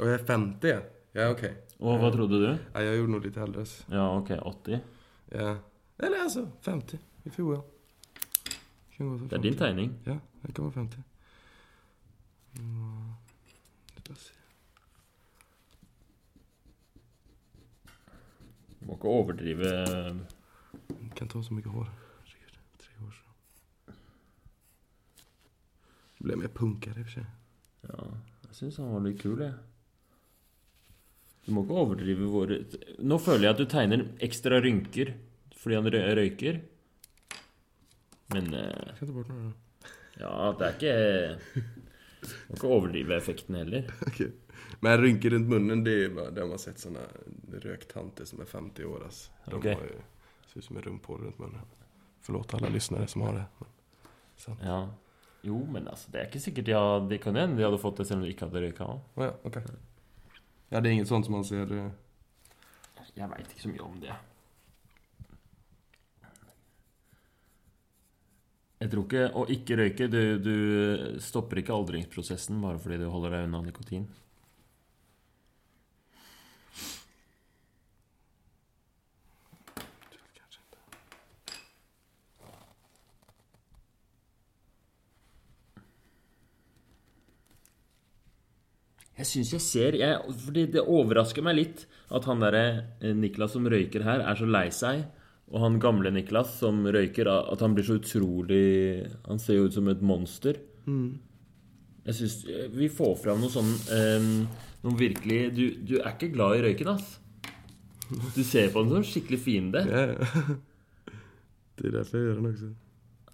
Og 0.00 0.06
jeg 0.06 0.14
er 0.14 0.24
50? 0.24 0.82
Ja, 1.14 1.30
okej. 1.30 1.67
Og 1.78 2.00
hva 2.02 2.10
trodde 2.10 2.40
du? 2.42 2.48
Ja, 2.48 2.82
jeg 2.82 2.98
gjorde 2.98 3.12
noe 3.12 3.22
litt 3.22 3.36
eldre. 3.38 3.64
Ja, 3.92 4.06
ok, 4.18 4.32
80. 4.50 4.80
Ja. 5.30 5.52
Eller 5.98 6.24
altså 6.24 6.48
50 6.66 6.98
i 7.24 7.30
fjor. 7.30 7.62
Det 8.98 9.32
er 9.32 9.42
din 9.42 9.56
tegning. 9.58 9.92
Ja, 10.06 10.16
det 10.42 10.54
kan 10.54 10.64
være 10.64 10.72
50. 10.72 11.04
Mm. 12.58 13.14
Låt 13.94 14.10
oss 14.10 14.26
se. 14.26 14.34
Du 18.80 18.86
må 18.86 18.98
ikke 18.98 19.08
overdrive 19.08 19.68
Jag 19.68 21.14
kan 21.16 21.28
ta 21.28 21.42
så 21.42 21.54
mye 21.54 21.68
hår. 21.68 21.86
Herregud, 22.24 22.58
tre 22.78 23.06
år 23.06 23.10
så. 23.14 23.92
Det 26.18 26.26
blev 26.26 26.38
mer 26.38 26.48
punker, 26.48 26.98
i 26.98 27.00
og 27.00 27.06
for 27.06 27.20
seg. 27.20 27.26
Ja, 27.86 28.06
jeg 28.48 28.54
syns 28.58 28.76
han 28.82 28.90
var 28.94 29.06
litt 29.06 29.22
kul, 29.22 29.42
jeg. 29.46 29.54
Du 31.48 31.54
må 31.56 31.62
ikke 31.64 31.78
overdrive 31.80 32.26
våre 32.28 32.58
Nå 33.00 33.16
føler 33.24 33.46
jeg 33.46 33.54
at 33.54 33.60
du 33.62 33.70
tegner 33.72 34.02
ekstra 34.24 34.60
rynker 34.60 35.14
fordi 35.58 35.74
han 35.74 35.88
røyker. 35.90 36.58
Men 38.30 38.52
eh, 38.54 38.92
ja, 40.20 40.52
det 40.58 40.68
er 40.68 40.76
ikke 40.76 40.92
Du 41.48 42.28
må 42.50 42.58
ikke 42.60 42.70
overdrive 42.76 43.16
effekten 43.16 43.56
heller. 43.58 43.88
Okay. 44.06 44.28
Men 44.84 45.00
rynker 45.02 45.34
rundt 45.34 45.50
munnen, 45.50 45.82
det 45.88 45.96
er 46.04 46.14
bare 46.14 46.36
det 46.36 46.44
har 46.46 46.62
sett 46.62 46.84
sånne 46.84 47.02
røktanter 47.64 48.28
som 48.28 48.44
er 48.44 48.52
50 48.52 48.86
år 48.92 49.08
Ass. 49.08 49.24
De 49.48 49.56
okay. 49.56 49.74
har 49.74 49.88
jo, 49.88 50.04
ser 50.52 50.60
ut 50.60 50.68
som 50.68 50.78
en 50.78 50.86
rumphål 50.86 51.24
rundt 51.24 51.42
munnen. 51.42 51.76
Forlåt 52.28 52.54
alle 52.54 52.70
lyttere 52.76 53.08
som 53.10 53.24
har 53.26 53.40
det. 53.40 53.44
Men, 53.58 53.76
sant. 54.44 54.64
Ja. 54.68 54.80
Jo, 55.48 55.58
men 55.64 55.88
altså, 55.88 56.12
det 56.12 56.20
er 56.20 56.28
ikke 56.28 56.44
sikkert 56.44 56.68
de, 56.68 56.76
hadde, 56.76 57.08
de 57.10 57.18
kan 57.22 57.40
hende 57.40 57.56
de 57.56 57.66
hadde 57.66 57.80
fått 57.80 58.02
det 58.02 58.10
selv 58.10 58.20
om 58.20 58.28
de 58.28 58.34
ikke 58.36 58.46
hadde 58.50 58.66
røyka. 58.68 58.92
Oh, 59.16 59.24
ja, 59.24 59.32
okej. 59.48 59.64
Ja, 60.70 60.80
det 60.80 60.88
er 60.90 60.92
inget 60.98 61.08
sånt 61.08 61.24
som 61.26 61.34
man 61.38 61.44
ser. 61.48 61.70
eh, 61.72 61.90
Jeg 63.16 63.28
veit 63.30 63.50
ikke 63.50 63.62
så 63.64 63.68
mye 63.72 63.84
om 63.86 64.00
det. 64.00 64.14
Jeg 68.78 68.90
tror 68.92 69.04
ikke 69.08 69.22
Å 69.34 69.44
ikke 69.50 69.76
røyke 69.80 70.06
Du, 70.12 70.20
du 70.38 70.52
stopper 71.24 71.62
ikke 71.62 71.74
aldringsprosessen 71.74 72.60
bare 72.62 72.78
fordi 72.78 73.00
du 73.02 73.08
holder 73.10 73.34
deg 73.34 73.48
unna 73.48 73.62
nikotin. 73.66 74.04
Jeg 89.18 89.26
syns 89.26 89.52
jeg 89.56 89.64
ser 89.64 89.96
jeg, 89.98 90.34
Fordi 90.44 90.66
det 90.70 90.84
overrasker 90.84 91.42
meg 91.42 91.58
litt 91.58 91.86
at 92.14 92.24
han 92.30 92.40
derre 92.40 92.64
eh, 93.02 93.14
Niklas 93.16 93.56
som 93.56 93.66
røyker 93.68 94.04
her, 94.06 94.22
er 94.24 94.38
så 94.38 94.46
lei 94.48 94.68
seg. 94.72 95.02
Og 95.48 95.62
han 95.64 95.78
gamle 95.82 96.12
Niklas 96.12 96.58
som 96.60 96.80
røyker, 96.86 97.28
at 97.28 97.62
han 97.64 97.74
blir 97.76 97.86
så 97.88 97.96
utrolig 97.98 99.06
Han 99.26 99.40
ser 99.40 99.58
jo 99.58 99.68
ut 99.68 99.76
som 99.76 99.88
et 99.88 100.02
monster. 100.04 100.60
Jeg 100.88 102.16
syns 102.16 102.36
vi 102.72 102.88
får 102.92 103.14
fram 103.20 103.40
noe 103.42 103.52
sånn 103.52 103.68
um, 103.68 104.28
Noe 104.84 104.96
virkelig 104.96 105.40
du, 105.56 105.64
du 105.84 105.96
er 105.98 106.14
ikke 106.14 106.30
glad 106.32 106.58
i 106.58 106.62
røyken, 106.68 106.92
ass. 106.94 107.18
Du 108.36 108.40
ser 108.46 108.70
på 108.72 108.80
den 108.84 108.92
som 108.92 109.02
en 109.02 109.08
skikkelig 109.08 109.40
fiende. 109.42 109.82
Ja, 109.84 110.04
ja. 110.14 110.56
Det 111.78 111.90
er 111.90 111.98
derfor 112.00 112.18
jeg 112.18 112.26
gjør 112.26 112.38
den 112.42 112.76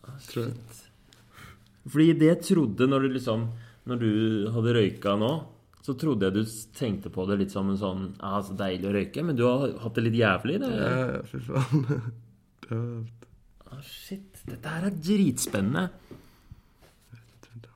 Ah, 0.04 0.16
Tror 0.28 0.42
jeg. 0.44 0.80
Fordi 1.88 2.06
det 2.20 2.26
jeg 2.28 2.40
trodde 2.44 2.88
når 2.88 3.06
du 3.06 3.14
liksom 3.14 3.46
Når 3.88 4.00
du 4.00 4.10
hadde 4.52 4.74
røyka 4.76 5.14
nå, 5.20 5.30
så 5.84 5.92
trodde 6.00 6.30
jeg 6.30 6.32
du 6.32 6.44
tenkte 6.76 7.10
på 7.12 7.26
det 7.28 7.36
litt 7.42 7.52
som 7.52 7.68
en 7.68 7.76
sånn 7.80 8.04
Ja, 8.16 8.38
så 8.40 8.56
deilig 8.56 8.88
å 8.88 8.94
røyke, 8.96 9.24
men 9.26 9.36
du 9.36 9.44
har 9.44 9.74
hatt 9.82 9.98
det 9.98 10.06
litt 10.06 10.16
jævlig? 10.16 10.56
Det. 10.62 10.70
Ja, 10.72 10.94
ja, 11.12 11.40
faen. 11.50 11.84
har. 12.70 13.04
Ah, 13.68 13.80
shit, 13.84 14.38
dette 14.48 14.70
her 14.70 14.86
er 14.88 14.94
dritspennende. 14.96 15.90
Jag 17.12 17.40
tror 17.44 17.56
inte. 17.58 17.68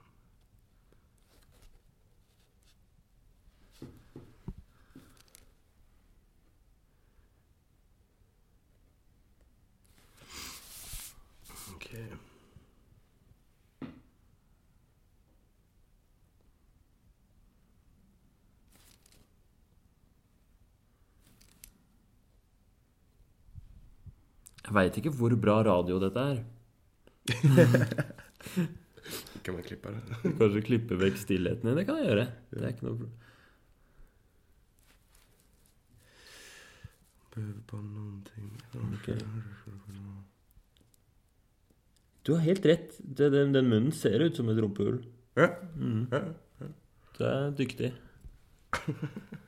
Okej. 11.75 12.09
Jeg 24.68 24.68
veit 24.79 24.99
ikke 25.01 25.13
hvor 25.19 25.35
bra 25.41 25.57
radio 25.67 25.99
dette 26.03 26.21
er. 26.33 26.39
Kan 29.45 29.57
man 29.57 29.65
klippe 29.65 29.93
det? 29.95 30.03
Kanskje 30.39 30.67
klippe 30.67 30.95
vekk 31.01 31.17
stillheten. 31.21 31.77
Det 31.77 31.85
kan 31.89 31.97
jeg 32.01 32.11
gjøre. 32.11 32.27
Det 32.53 32.61
er 32.61 32.75
ikke 32.75 32.87
noe 32.89 32.99
problem. 32.99 33.17
Du 42.27 42.31
har 42.35 42.43
helt 42.45 42.65
rett. 42.67 42.91
Den, 42.99 43.55
den 43.55 43.71
munnen 43.71 43.93
ser 43.95 44.21
ut 44.27 44.37
som 44.37 44.51
et 44.53 44.59
rumpehull. 44.61 44.99
Ja. 45.39 45.49
Mm. 45.79 46.03
Ja. 46.13 46.21
Du 47.17 47.21
er 47.25 47.51
dyktig. 47.57 47.93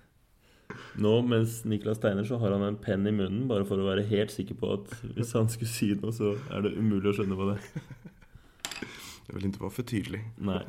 Nå 0.98 1.12
mens 1.22 1.60
Niklas 1.68 2.00
tegner, 2.02 2.26
så 2.26 2.40
har 2.42 2.56
han 2.56 2.64
en 2.66 2.78
penn 2.82 3.06
i 3.06 3.14
munnen, 3.14 3.46
bare 3.50 3.66
for 3.68 3.80
å 3.80 3.86
være 3.86 4.06
helt 4.10 4.34
sikker 4.34 4.58
på 4.58 4.72
at 4.74 4.90
hvis 5.14 5.34
han 5.38 5.50
skulle 5.52 5.70
si 5.70 5.92
noe, 5.94 6.14
så 6.14 6.34
er 6.50 6.66
det 6.66 6.74
umulig 6.76 7.12
å 7.12 7.16
skjønne 7.20 7.38
hva 7.38 7.50
det 7.52 7.58
er. 7.60 7.84
vil 9.30 9.50
ikke 9.50 9.64
være 9.66 9.76
for 9.78 9.90
tydelig. 9.92 10.22
Nei. 10.50 10.62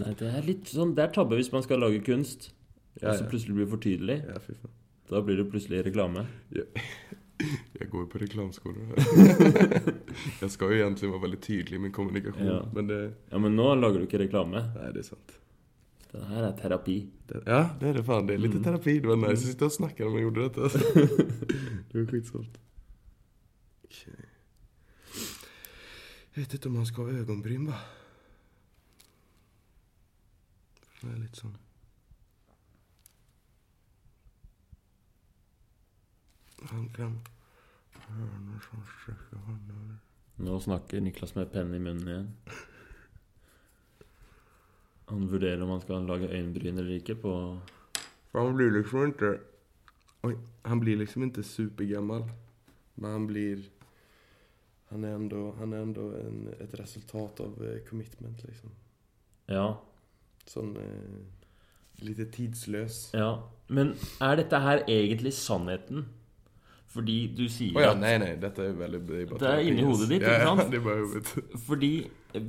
Nei, 0.00 0.12
det 0.16 0.28
er 0.30 0.44
litt 0.46 0.70
sånn 0.70 0.92
Det 0.94 1.02
er 1.02 1.10
tabbe 1.12 1.36
hvis 1.36 1.50
man 1.52 1.64
skal 1.66 1.82
lage 1.82 2.00
kunst, 2.06 2.52
og 3.00 3.08
så 3.08 3.16
ja. 3.18 3.30
plutselig 3.30 3.56
blir 3.56 3.66
det 3.66 3.72
for 3.74 3.84
tydelig. 3.84 4.20
Ja, 4.28 4.38
fy 4.42 4.54
faen. 4.54 4.76
Da 5.10 5.20
blir 5.26 5.40
det 5.40 5.48
plutselig 5.50 5.82
reklame. 5.88 6.28
Jeg 7.80 7.88
går 7.88 8.04
jo 8.04 8.08
på 8.12 8.18
reklamskolor. 8.20 8.90
jeg 10.42 10.50
skal 10.52 10.74
jo 10.74 10.82
egentlig 10.82 11.08
være 11.08 11.22
veldig 11.22 11.38
tydelig 11.40 11.78
i 11.78 11.82
min 11.86 11.94
kommunikasjon, 11.96 12.50
Ja. 12.50 12.58
Men 12.76 12.90
det... 12.90 12.98
Ja, 13.30 13.40
men 13.40 13.56
nå 13.56 13.70
lager 13.78 14.02
du 14.02 14.04
ikke 14.04 14.20
reklame. 14.20 14.60
Nei, 14.74 14.90
det 14.92 15.00
er 15.00 15.06
sant. 15.14 15.39
Det 16.10 16.24
her 16.26 16.42
er 16.48 16.56
terapi. 16.58 16.96
Det, 17.28 17.42
ja, 17.46 17.60
det 17.80 17.88
er 17.88 17.92
det 18.00 18.04
faen. 18.04 18.26
Det 18.26 18.34
er 18.34 18.40
litt 18.42 18.54
Mm. 18.58 18.64
terapi. 18.64 18.96
Det 18.98 19.06
var 19.08 19.16
nice 19.20 19.44
å 19.44 19.50
sitte 19.52 19.64
og 19.68 19.72
snakke 19.76 20.02
når 20.04 20.10
man 20.16 20.22
gjorde 20.24 20.46
dette. 20.48 20.62
det 21.92 21.94
var 22.00 22.06
skitsomt. 22.10 22.58
Okay. 23.86 24.26
Jeg 26.34 26.44
vet 26.44 26.54
ikke 26.58 26.66
om 26.70 26.76
man 26.80 26.86
skal 26.86 27.04
ha 27.06 27.20
øyenbryn, 27.20 27.66
va? 27.70 27.78
Det 31.00 31.08
er 31.14 31.20
litt 31.22 31.36
sånn 31.38 31.54
Han 36.70 36.88
kan... 36.94 37.14
høre 38.10 38.40
noe 38.44 38.60
sånt. 38.66 39.70
Nå 40.40 40.58
snakker 40.64 41.00
Niklas 41.04 41.34
med 41.36 41.50
penn 41.52 41.72
i 41.76 41.80
munnen 41.80 42.08
igjen. 42.08 42.28
Han 45.10 45.26
vurderer 45.30 45.62
om 45.62 45.72
han 45.74 45.82
skal 45.82 46.06
lage 46.06 46.30
øyenbryn 46.30 46.78
eller 46.78 46.96
ikke 47.00 47.16
på 47.18 47.34
For 48.30 48.44
han 48.44 48.56
blir 48.56 48.70
liksom 48.76 49.10
ikke 49.10 49.32
Oi, 50.28 50.34
han 50.68 50.80
blir 50.82 50.98
liksom 51.00 51.24
ikke 51.26 51.42
supergammel, 51.42 52.26
Men 52.96 53.10
han 53.10 53.26
blir... 53.26 53.62
Han 54.90 55.04
er 55.04 55.14
ändå, 55.14 55.54
han 55.58 55.72
er 55.72 55.82
ändå 55.82 56.08
en, 56.18 56.48
et 56.60 56.72
resultat 56.80 57.40
av 57.40 57.60
eh, 57.62 57.78
commitment 57.88 58.42
liksom. 58.42 58.72
Ja. 59.48 59.78
Sånn 60.50 60.74
Eh, 60.76 61.20
litt 62.02 62.20
tidsløs. 62.34 63.10
ja. 63.14 63.42
Men 63.68 63.92
er 64.20 64.40
dette 64.40 64.58
her 64.58 64.82
egentlig 64.90 65.30
sannheten? 65.36 66.08
Fordi 66.90 67.18
du 67.38 67.44
sier 67.46 67.76
oh, 67.76 67.82
ja, 67.84 67.90
at 67.94 68.00
Nei, 68.02 68.16
nei, 68.18 68.32
detta 68.42 68.64
är 68.66 68.72
veldig 68.74 69.00
Det 69.06 69.18
er, 69.20 69.34
Det 69.38 69.50
er 69.50 69.60
inni 69.62 69.84
hodet 69.86 70.08
ditt, 70.10 70.24
ikke 70.24 70.40
sant? 70.42 70.64
Ja, 70.64 70.68
det 70.72 70.80
er 70.80 70.86
bare 70.88 71.04
hodet. 71.04 71.60
Fordi 71.68 71.92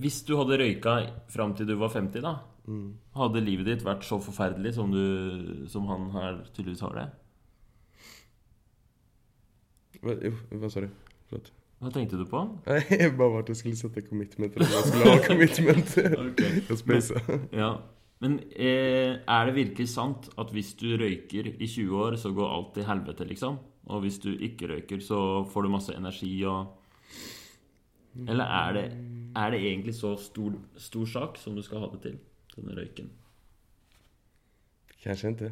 hvis 0.02 0.24
du 0.26 0.34
hadde 0.40 0.58
røyka 0.62 0.96
fram 1.30 1.54
til 1.58 1.70
du 1.70 1.76
var 1.78 1.94
50, 1.94 2.24
da 2.26 2.40
Mm. 2.70 2.92
Hadde 3.18 3.42
livet 3.44 3.68
ditt 3.68 3.86
vært 3.86 4.06
så 4.06 4.20
forferdelig 4.22 4.76
som, 4.76 4.92
du, 4.94 5.66
som 5.72 5.88
han 5.90 6.12
her 6.14 6.44
tydeligvis 6.54 6.84
har 6.86 6.98
det? 6.98 7.08
Hva, 10.02 10.16
jo, 10.26 10.36
hva 10.62 10.70
sa 10.74 10.84
du? 10.86 10.92
Flott. 11.30 11.52
Hva 11.82 11.90
tenkte 11.94 12.20
du 12.20 12.28
på? 12.30 12.44
Nei, 12.70 12.84
jeg 12.94 13.16
bare 13.18 13.34
var 13.34 13.46
at 13.46 13.50
jeg 13.54 13.62
skulle 13.64 13.80
sette 13.80 14.06
commitment 14.06 14.58
eller 14.58 14.76
jeg 14.76 14.92
skulle 14.92 15.10
ha 15.10 15.26
commitment. 15.26 15.98
okay. 16.28 16.62
spacade. 16.78 17.42
Ja. 17.58 17.74
Men 18.22 18.38
eh, 18.54 19.18
er 19.18 19.50
det 19.50 19.58
virkelig 19.58 19.90
sant 19.90 20.30
at 20.38 20.52
hvis 20.54 20.76
du 20.78 20.92
røyker 21.02 21.50
i 21.56 21.66
20 21.66 21.96
år, 21.98 22.20
så 22.22 22.30
går 22.38 22.54
alt 22.54 22.76
til 22.76 22.86
helvete, 22.86 23.26
liksom? 23.26 23.58
Og 23.90 24.04
hvis 24.04 24.20
du 24.22 24.30
ikke 24.34 24.70
røyker, 24.70 25.02
så 25.02 25.44
får 25.50 25.66
du 25.66 25.74
masse 25.74 25.96
energi 25.96 26.34
og 26.46 26.78
Eller 28.28 28.44
er 28.44 28.74
det, 28.76 28.86
er 29.36 29.52
det 29.52 29.60
egentlig 29.60 29.96
så 29.96 30.18
stor, 30.20 30.52
stor 30.76 31.06
sak 31.06 31.38
som 31.40 31.56
du 31.56 31.62
skal 31.64 31.80
ha 31.80 31.88
det 31.94 32.02
til, 32.02 32.18
denne 32.58 32.76
røyken? 32.76 33.08
Kanskje 35.04 35.32
ikke. 35.32 35.52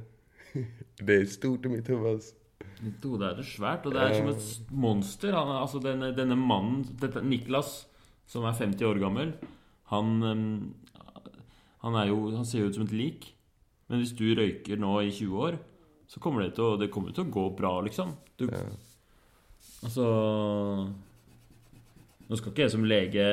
Det 1.07 1.15
er 1.15 1.25
stort 1.25 1.65
i 1.65 1.69
mitt 1.69 1.87
hode. 1.87 2.09
alltså. 2.09 2.35
Mitt 2.83 3.03
hode 3.03 3.25
er 3.25 3.35
det 3.39 3.45
svært, 3.47 3.85
og 3.85 3.93
det 3.95 4.01
er 4.01 4.13
som 4.17 4.27
et 4.27 4.71
monster. 4.71 5.35
Han 5.35 5.51
altså 5.55 5.79
denne, 5.83 6.11
denne 6.15 6.35
mannen, 6.35 6.83
dette, 6.99 7.23
Niklas, 7.23 7.87
som 8.27 8.43
er 8.43 8.57
50 8.57 8.85
år 8.87 8.99
gammel, 8.99 9.33
han, 9.89 10.09
han, 11.81 11.97
jo, 12.07 12.19
han 12.35 12.45
ser 12.45 12.63
jo 12.63 12.69
ut 12.69 12.77
som 12.77 12.85
et 12.85 12.95
lik. 12.95 13.29
Men 13.89 14.03
hvis 14.03 14.13
du 14.13 14.27
røyker 14.37 14.79
nå 14.79 14.93
i 15.01 15.11
20 15.11 15.45
år, 15.47 15.57
så 16.09 16.21
kommer 16.23 16.45
det 16.45 16.55
til 16.57 16.65
å, 16.65 16.77
det 16.79 16.89
kommer 16.93 17.13
til 17.13 17.27
å 17.27 17.33
gå 17.33 17.45
bra, 17.57 17.79
liksom. 17.85 18.15
Du, 18.39 18.47
Ja. 18.49 18.65
Altså 19.83 20.05
Nå 22.29 22.37
skal 22.37 22.51
ikke 22.51 22.65
jeg 22.65 22.71
som 22.73 22.85
lege 22.87 23.25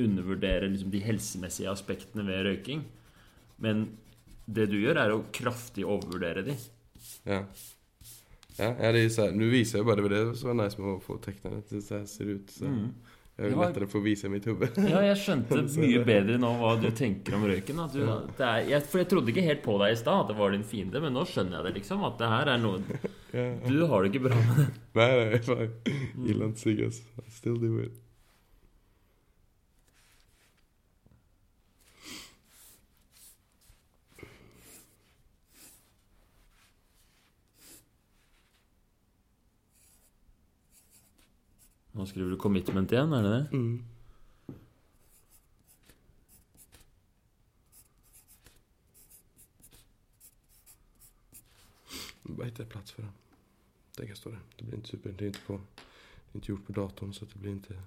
undervurdere 0.00 0.68
liksom, 0.70 0.90
de 0.92 1.00
helsemessige 1.04 1.70
aspektene 1.70 2.24
ved 2.24 2.44
røyking, 2.46 2.84
men 3.60 3.82
det 4.46 4.68
du 4.70 4.78
gjør, 4.80 5.00
er 5.02 5.12
å 5.12 5.24
kraftig 5.34 5.84
overvurdere 5.84 6.44
de. 6.46 6.56
Ja. 7.28 7.42
Ja, 8.60 8.70
ja, 8.74 8.92
det 8.92 9.04
er, 9.06 9.34
nå 9.36 9.48
viser 9.52 9.80
jeg 9.80 9.86
visar 9.88 10.02
jag 10.04 10.10
det 10.12 10.22
så 10.34 10.46
det 10.46 10.48
var 10.50 10.56
nice 10.58 10.80
med 10.80 10.90
å 10.92 11.02
få 11.04 11.16
tegna 11.22 11.52
det. 11.56 11.80
Det 11.80 12.00
ser 12.10 12.32
ut. 12.32 12.50
Så. 12.52 12.68
Mm. 12.68 12.88
Jag 13.40 13.52
är 13.52 13.56
lettere 13.56 13.84
att 13.84 13.92
få 13.92 14.00
visa 14.00 14.28
mitt 14.28 14.44
hode. 14.44 14.68
Ja, 14.76 15.00
jeg 15.00 15.16
skjønte 15.16 15.62
mye 15.80 16.02
bedre 16.04 16.36
nå 16.40 16.50
hva 16.60 16.74
du 16.80 16.90
tenker 16.92 17.38
om 17.38 17.46
røyken. 17.48 17.78
Du, 17.94 18.02
det 18.36 18.44
er, 18.44 18.66
jeg, 18.68 18.84
for 18.92 19.00
jeg 19.00 19.08
trodde 19.08 19.32
ikke 19.32 19.46
helt 19.46 19.62
på 19.64 19.78
deg 19.80 19.94
i 19.94 20.00
stad 20.00 20.26
at 20.26 20.32
det 20.32 20.36
var 20.42 20.52
din 20.52 20.66
fiende, 20.68 21.00
men 21.00 21.16
nå 21.16 21.24
skjønner 21.28 21.60
jeg 21.60 21.70
det 21.70 21.72
liksom. 21.78 22.04
At 22.04 22.20
det 22.20 22.28
her 22.28 22.52
er 22.52 22.60
noe 22.60 22.82
Du 23.64 23.80
har 23.88 24.04
det 24.04 24.12
ikke 24.12 24.26
bra 24.28 24.36
med 24.44 24.60
det. 24.60 24.68
nei, 25.00 25.08
nei. 25.48 26.44
I 27.24 27.30
still 27.32 27.56
do 27.56 27.78
it. 27.80 27.96
Nå 41.92 42.06
skriver 42.06 42.30
du 42.30 42.36
'commitment' 42.36 42.92
igjen, 42.92 43.12
er 43.12 43.22
det 43.22 43.30
det? 43.30 43.48
Mm. 43.52 43.84
Veit 52.22 52.56
det 52.56 52.62
er 52.62 52.68
plats 52.70 52.92
för 52.92 53.02
det. 53.02 53.12
Den 53.96 54.06
kan 54.06 54.16
stå 54.16 54.30
där. 54.30 54.40
Det 54.56 54.64
blir 54.64 54.76
inte 54.76 54.88
super, 54.88 55.12
det 55.12 55.24
är 55.24 55.26
inte 55.26 55.40
på, 55.46 55.52
det 55.52 56.32
är 56.32 56.36
inte 56.36 56.52
gjort 56.52 56.66
på 56.66 56.72
datorn 56.72 57.14
så 57.14 57.24
det 57.24 57.38
blir 57.38 57.52
inte 57.52 57.82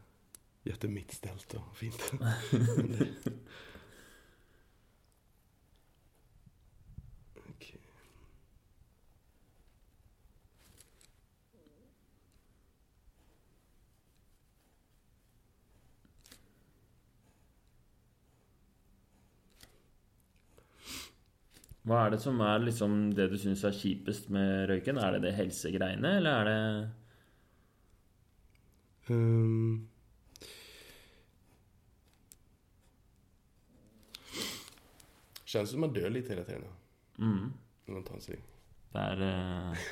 jättemittställt 0.63 1.53
och 1.53 1.77
fint. 1.77 2.11
Hva 21.83 22.05
er 22.05 22.13
det 22.13 22.21
som 22.23 22.39
er 22.39 22.61
liksom 22.63 22.99
det 23.15 23.27
du 23.31 23.37
syns 23.39 23.63
er 23.67 23.75
kjipest 23.75 24.29
med 24.31 24.69
røyken? 24.71 24.99
Er 25.03 25.17
det 25.17 25.25
det 25.25 25.37
helsegreiene, 25.39 26.17
eller 26.19 26.37
er 26.39 26.49
det 26.49 26.59
Ehm. 29.11 29.89
Kjennes 35.43 35.73
som 35.73 35.83
man 35.83 35.93
dør 35.93 36.09
litt 36.09 36.29
hele 36.31 36.45
tiden 36.47 36.63
mm, 37.19 37.49
når 37.85 37.97
man 37.97 38.05
tar 38.07 38.17
en 38.17 38.23
cigg. 38.23 38.45
Det 38.93 39.01
er 39.01 39.23
uh... 39.27 39.83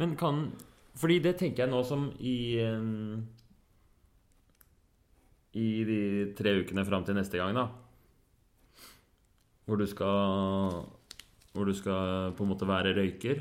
Men 0.00 0.16
kan 0.18 0.44
Fordi 0.98 1.18
det 1.24 1.36
tenker 1.40 1.64
jeg 1.64 1.72
nå 1.72 1.80
som 1.86 2.10
i 2.20 2.60
um, 2.66 3.22
I 5.56 5.66
de 5.88 6.00
tre 6.38 6.54
ukene 6.60 6.84
fram 6.86 7.06
til 7.06 7.16
neste 7.16 7.40
gang, 7.40 7.56
da. 7.56 7.66
Hvor 9.72 9.80
du 9.80 9.88
skal 9.88 10.82
Hvor 11.56 11.64
du 11.64 11.72
skal 11.72 12.34
på 12.36 12.44
en 12.44 12.50
måte 12.52 12.68
være 12.68 12.92
røyker. 12.92 13.40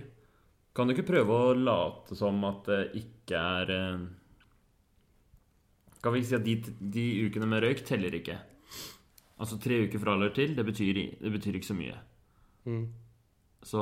Kan 0.72 0.88
du 0.88 0.96
ikke 0.96 1.10
prøve 1.10 1.36
å 1.36 1.56
late 1.58 2.15
som 2.15 2.39
at 2.48 2.70
det 2.70 2.84
ikke 3.02 3.36
er 3.36 3.72
eh, 3.76 4.06
Kan 6.00 6.15
vi 6.15 6.22
ikke 6.22 6.30
si 6.30 6.38
at 6.38 6.46
de, 6.48 6.56
de 6.96 7.06
ukene 7.28 7.50
med 7.52 7.65
røyk 7.65 7.84
teller 7.84 8.15
ikke? 8.15 8.38
Altså 9.41 9.58
tre 9.60 9.82
uker 9.84 10.00
fra 10.00 10.15
eller 10.15 10.32
til, 10.32 10.54
det 10.56 10.63
betyr, 10.63 11.02
det 11.20 11.32
betyr 11.34 11.58
ikke 11.58 11.72
så 11.72 11.76
mye. 11.76 11.98
Mm. 12.70 12.84
Så 13.65 13.82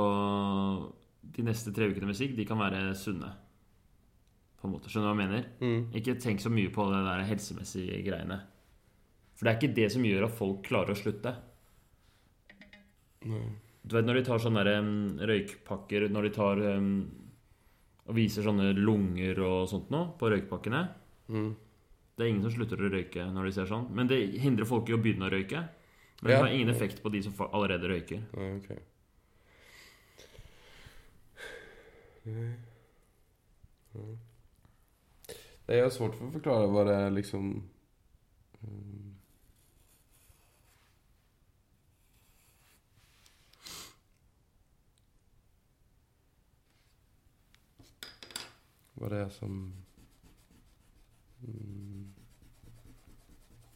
de 1.35 1.45
neste 1.45 1.73
tre 1.75 1.89
ukene 1.91 2.07
med 2.07 2.17
sigg, 2.17 2.31
de 2.37 2.45
kan 2.47 2.59
være 2.59 2.95
sunne. 2.95 3.33
På 4.59 4.67
en 4.67 4.73
måte, 4.73 4.91
Skjønner 4.91 5.11
du 5.11 5.19
hva 5.19 5.25
jeg 5.25 5.29
mener? 5.29 5.49
Mm. 5.59 5.81
Ikke 5.99 6.15
tenk 6.19 6.41
så 6.43 6.51
mye 6.51 6.71
på 6.71 6.87
det 6.91 7.03
der 7.05 7.27
helsemessige 7.27 7.99
greiene. 8.07 8.39
For 9.35 9.45
det 9.45 9.51
er 9.51 9.59
ikke 9.59 9.75
det 9.75 9.89
som 9.91 10.07
gjør 10.07 10.29
at 10.29 10.35
folk 10.39 10.63
klarer 10.67 10.95
å 10.95 10.99
slutte. 10.99 11.35
Du 13.21 13.95
vet 13.95 14.05
når 14.05 14.19
de 14.19 14.23
tar 14.27 14.39
sånne 14.43 14.63
der, 14.63 14.79
um, 14.79 15.17
røykpakker 15.19 16.07
Når 16.11 16.27
de 16.27 16.29
tar 16.35 16.61
um, 16.77 16.91
og 18.09 18.15
viser 18.17 18.41
sånne 18.45 18.71
lunger 18.73 19.37
og 19.45 19.67
sånt 19.69 19.91
nå 19.93 20.05
på 20.19 20.31
røykpakkene 20.33 20.87
Mm. 21.29 21.51
Det 22.17 22.25
er 22.25 22.29
ingen 22.31 22.41
som 22.41 22.51
slutter 22.51 22.81
å 22.81 22.89
røyke 22.89 23.21
når 23.31 23.45
de 23.45 23.51
ser 23.53 23.67
sånn. 23.69 23.83
Men 23.93 24.07
det 24.09 24.17
hindrer 24.41 24.65
folk 24.65 24.89
i 24.89 24.95
å 24.95 24.97
begynne 24.97 25.27
å 25.27 25.29
røyke. 25.29 25.59
Men 26.21 26.25
det 26.25 26.33
Ja. 26.33 26.39
har 26.41 26.49
ingen 26.49 26.69
effekt 26.69 27.03
på 27.03 27.11
de 27.13 27.21
som 27.21 27.33
allerede 27.53 27.87
røyker. 27.87 28.23
Nej. 32.25 32.55
Nej, 35.67 35.77
jag 35.77 35.93
svårt 35.93 36.15
for 36.17 36.27
å 36.27 36.31
forklare 36.33 36.67
hva 36.67 36.83
det 36.87 36.95
er 36.95 37.11
liksom... 37.11 37.63
mm. 38.61 38.98
Vad 48.99 49.11
det 49.11 49.29
som... 49.29 49.73
Mm. 51.47 52.13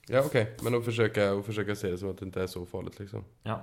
Ja, 0.08 0.26
OK. 0.26 0.36
Men 0.62 0.76
att 0.76 0.82
å 0.82 0.84
forsøke, 0.84 1.30
å 1.32 1.76
se 1.80 1.92
det 1.94 2.00
som 2.02 2.10
at 2.12 2.20
det 2.20 2.28
ikke 2.28 2.44
er 2.44 2.52
så 2.52 2.66
farlig, 2.68 2.92
liksom. 3.00 3.24
Ja. 3.48 3.62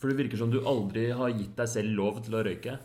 For 0.00 0.08
det 0.08 0.16
virker 0.18 0.40
som 0.40 0.50
du 0.50 0.62
aldri 0.66 1.10
har 1.12 1.36
gitt 1.36 1.52
deg 1.60 1.68
selv 1.68 1.92
lov 2.00 2.24
til 2.24 2.40
å 2.40 2.42
røyke. 2.48 2.78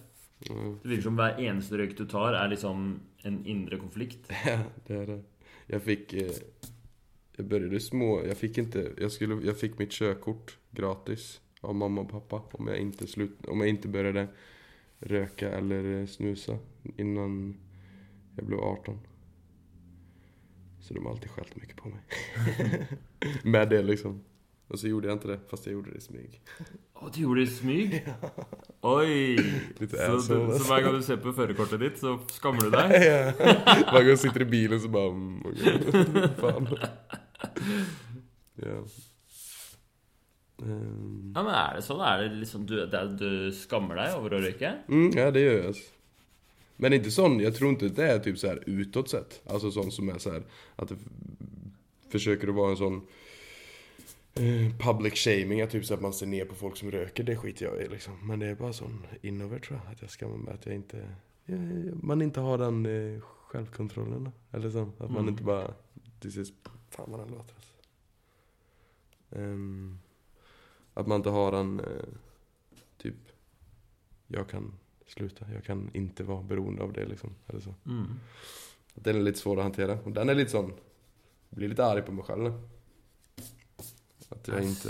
Mm. 0.51 0.75
Det 0.83 0.91
virker 0.91 1.07
som 1.07 1.15
hver 1.17 1.39
eneste 1.39 1.79
røyk 1.79 1.95
du 1.97 2.03
tar, 2.05 2.35
er 2.35 2.51
liksom 2.51 2.85
en 3.23 3.41
indre 3.47 3.79
konflikt. 3.79 4.27
Ja, 4.45 4.59
det 4.91 5.01
er 5.01 5.11
det. 5.15 5.19
Jeg 5.71 5.83
fikk 5.87 6.13
Jeg 6.19 7.47
begynte 7.47 7.79
små... 7.83 8.21
Jeg 8.27 8.37
fikk 8.37 8.63
ikke 8.65 8.85
Jeg, 8.97 9.11
skulle, 9.11 9.43
jeg 9.45 9.55
fikk 9.55 9.79
mitt 9.79 9.95
sjøkort 9.95 10.57
gratis 10.75 11.37
av 11.61 11.75
mamma 11.75 12.01
och 12.01 12.09
pappa 12.09 12.41
om 12.51 12.67
jag 12.67 12.77
inte, 12.77 13.07
slut, 13.07 13.45
om 13.47 13.59
jag 13.59 13.69
inte 13.69 13.87
började 13.87 14.27
röka 14.99 15.49
eller 15.51 16.05
snuse 16.05 16.45
snusa 16.45 16.57
innan 16.97 17.57
jag 18.35 18.45
blev 18.45 18.59
18. 18.59 18.99
Så 20.79 20.93
de 20.93 21.05
har 21.05 21.11
alltid 21.11 21.29
skällt 21.29 21.55
mycket 21.55 21.75
på 21.75 21.89
mig. 21.89 21.99
Med 23.43 23.69
det 23.69 23.81
liksom. 23.81 24.23
Och 24.67 24.79
så 24.79 24.87
gjorde 24.87 25.07
jag 25.07 25.15
inte 25.15 25.27
det, 25.27 25.39
fast 25.49 25.65
jag 25.65 25.73
gjorde 25.73 25.91
det 25.91 25.97
i 25.97 26.01
smyg. 26.01 26.41
Å, 26.93 27.09
du 27.13 27.21
gjorde 27.21 27.39
det 27.39 27.43
i 27.43 27.47
smyg? 27.47 28.07
Oi! 28.81 29.37
Så, 29.99 30.21
så 30.21 30.35
hver 30.67 30.81
gang 30.81 30.95
du 30.95 31.03
ser 31.03 31.17
på 31.23 31.31
førerkortet 31.33 31.79
ditt, 31.79 31.99
så 31.99 32.17
skammer 32.31 32.67
du 32.67 32.71
deg? 32.73 32.95
Ja. 33.07 33.91
gang 33.91 34.09
du 34.09 34.17
sitter 34.17 34.43
i 34.43 34.45
bilen 34.49 34.81
så 34.81 34.89
bare 34.91 35.11
Faen. 36.41 36.67
okej. 36.67 36.89
Ja. 38.55 38.81
Ehm. 40.63 41.33
Ja, 41.35 41.43
men 41.43 41.53
Er 41.53 41.75
det 41.77 41.83
sånn? 41.85 42.01
Er 42.01 42.23
det 42.23 42.39
liksom 42.41 42.65
du, 42.65 42.75
det 42.89 43.03
du 43.19 43.51
skammer 43.53 43.95
deg 43.99 44.15
over 44.17 44.33
å 44.37 44.41
røyke? 44.41 44.71
Mm, 44.89 45.11
ja, 45.15 45.29
det 45.31 45.43
gjør 45.45 45.63
jeg. 45.67 45.83
Men 46.77 46.93
inte 46.93 47.11
sånn, 47.13 47.39
jeg 47.41 47.53
tror 47.57 47.73
ikke 47.75 47.89
det 47.97 48.07
er 48.09 48.19
typ 48.25 48.37
så 48.37 48.47
här 48.51 48.63
utåt 48.69 49.09
sett. 49.09 49.41
Alltså 49.49 49.71
sånn 49.71 49.91
som 49.91 50.09
er 50.09 50.17
så 50.21 50.31
här 50.31 50.43
att 50.75 50.89
det 50.89 50.95
f- 50.95 52.11
försöker 52.11 52.47
att 52.47 52.55
vara 52.55 52.71
en 52.71 52.77
sånn 52.77 53.01
eh, 54.35 54.69
public 54.79 55.15
shaming, 55.17 55.61
att 55.61 55.71
typ 55.71 55.85
så 55.85 55.93
att 55.93 56.01
man 56.01 56.13
ser 56.13 56.25
ner 56.25 56.45
på 56.45 56.55
folk 56.55 56.77
som 56.77 56.91
røker, 56.91 57.23
det 57.23 57.35
skiter 57.37 57.65
jeg 57.65 57.85
i 57.85 57.89
liksom. 57.89 58.19
Men 58.27 58.39
det 58.39 58.47
er 58.51 58.55
bare 58.59 58.73
sånn 58.73 58.99
innover 59.23 59.59
tror 59.59 59.79
jeg, 59.79 59.91
at 59.95 60.01
jeg 60.05 60.09
skammer 60.13 60.37
meg, 60.37 60.53
at 60.53 60.65
jeg 60.69 60.83
ikke, 60.83 61.01
jeg, 61.49 61.93
man 62.03 62.21
ikke 62.21 62.41
har 62.45 62.57
den 62.61 62.85
eh, 62.85 63.21
självkontrollen. 63.51 64.29
Eller 64.53 64.69
sånn, 64.69 64.93
at 64.99 65.09
man 65.09 65.25
Mm. 65.25 65.33
ikke 65.35 65.45
bare, 65.45 65.73
this 66.21 66.37
is, 66.37 66.53
fan 66.93 67.09
vad 67.11 67.19
den 67.25 67.33
låter 67.37 67.53
alltså. 67.57 67.73
Ehm, 69.35 69.99
att 70.97 71.07
man 71.07 71.15
inte 71.15 71.29
har 71.29 71.51
den, 71.51 71.79
eh, 71.79 71.85
typ 72.97 73.15
jag 74.27 74.49
kan 74.49 74.73
sluta. 75.07 75.45
Jag 75.53 75.63
kan 75.63 75.89
inte 75.93 76.23
vara 76.23 76.43
beroende 76.43 76.83
av 76.83 76.93
det 76.93 77.05
liksom. 77.05 77.35
Eller 77.47 77.59
så. 77.59 77.73
Mm. 77.85 78.19
Den 78.93 79.15
är 79.15 79.21
lite 79.21 79.39
svår 79.39 79.57
att 79.57 79.63
hantera. 79.63 79.99
Och 80.01 80.11
den 80.11 80.29
är 80.29 80.35
lite 80.35 80.51
sån, 80.51 80.73
jag 81.49 81.57
blir 81.57 81.69
lite 81.69 81.85
arg 81.85 82.01
på 82.01 82.11
mig 82.11 82.25
själv. 82.25 82.53
At 84.29 84.47
jeg 84.47 84.63
ikke 84.65 84.89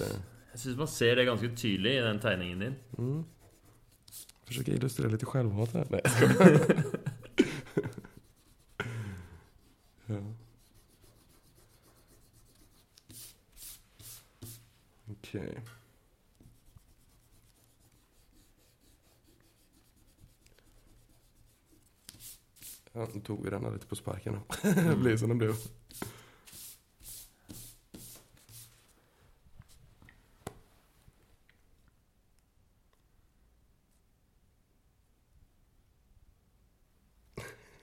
Jeg 0.51 0.59
syns 0.59 0.77
man 0.77 0.87
ser 0.87 1.15
det 1.15 1.25
ganske 1.25 1.55
tydelig 1.55 1.91
i 1.97 1.99
den 2.01 2.19
tegningen 2.19 2.59
din. 2.59 2.75
Mm. 2.97 3.23
Försöker 4.45 4.73
illustrera 4.73 5.09
lite 5.09 5.25
självhat 5.25 5.73
här. 5.73 5.87
Nej, 5.89 6.01
jag 6.03 6.11
skojar. 6.11 6.83
ja. 10.05 10.21
Okej. 15.11 15.59
Nu 22.97 23.21
tog 23.21 23.43
vi 23.43 23.49
denna 23.49 23.69
lite 23.69 23.87
på 23.87 23.95
sparken. 23.95 24.39
Det 24.61 24.95
blir 24.95 25.17
som 25.17 25.29
det 25.29 25.35
blev. 25.35 25.53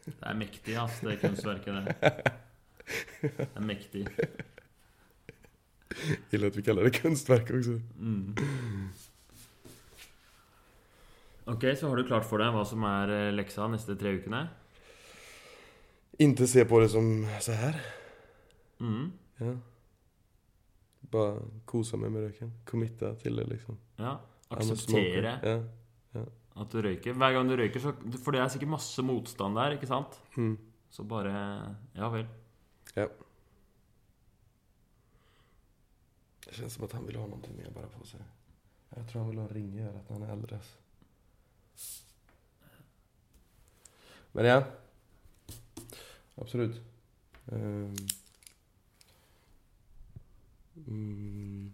Det 0.04 0.30
er 0.30 0.34
mektig, 0.34 0.74
ass, 0.76 0.98
det 1.00 1.20
kunstverket 1.20 1.74
der. 1.74 2.10
Det 3.22 3.48
er 3.54 3.60
mektig. 3.60 4.06
Gillar 6.30 6.48
att 6.48 6.56
vi 6.56 6.62
kallar 6.62 6.82
det 6.82 6.90
kunstverk 6.90 7.50
også. 7.50 7.80
Mm. 7.98 8.34
Ok, 11.44 11.64
så 11.78 11.88
har 11.88 11.96
du 11.96 12.06
klart 12.08 12.26
for 12.26 12.40
deg 12.40 12.52
hva 12.52 12.64
som 12.66 12.84
er 12.88 13.10
eh, 13.12 13.32
leksa 13.36 13.68
neste 13.68 13.96
tre 14.00 14.16
ukene? 14.18 14.46
Inte 16.18 16.46
se 16.46 16.64
på 16.64 16.80
det 16.80 16.88
som 16.88 17.26
så 17.40 17.52
här. 17.52 17.80
Mm. 18.80 19.12
Ja. 19.36 19.56
Bara 21.00 21.40
kosa 21.64 21.96
meg 21.96 22.12
med 22.12 22.22
røyken. 22.22 22.52
Committa 22.66 23.14
til 23.14 23.36
det 23.36 23.44
liksom. 23.50 23.78
Ja. 23.96 24.20
Akseptere 24.48 25.38
Ja. 26.14 26.24
at 26.56 26.70
du 26.70 26.82
røyker. 26.82 27.12
Hver 27.12 27.32
gang 27.32 27.48
du 27.48 27.56
røyker, 27.56 27.80
så 27.80 27.92
For 28.24 28.32
det 28.32 28.40
er 28.40 28.48
sikkert 28.48 28.68
masse 28.68 29.02
motstand 29.02 29.56
der, 29.56 29.74
ikke 29.74 29.86
sant? 29.86 30.20
Mm. 30.36 30.58
Så 30.90 31.02
bare 31.02 31.76
Ja 31.94 32.08
vel. 32.08 32.26
Ja. 32.94 33.08
Det 36.46 36.54
känns 36.54 36.74
som 36.74 36.84
att 36.84 36.92
han 36.92 37.06
vill 37.06 37.16
ha 37.16 37.26
någonting 37.26 37.56
mer 37.56 37.70
bara 37.70 37.86
på 37.86 38.06
sig. 38.06 38.20
Jag 38.96 39.08
tror 39.08 39.20
han 39.22 39.30
vill 39.30 39.38
ha 39.38 39.48
en 39.48 39.96
at 39.96 40.08
han 40.08 40.22
är 40.22 40.32
äldre. 40.32 40.60
Men 44.32 44.44
ja. 44.44 44.64
Absolut. 46.40 46.80
Um, 47.52 47.94
Mm. 50.74 51.70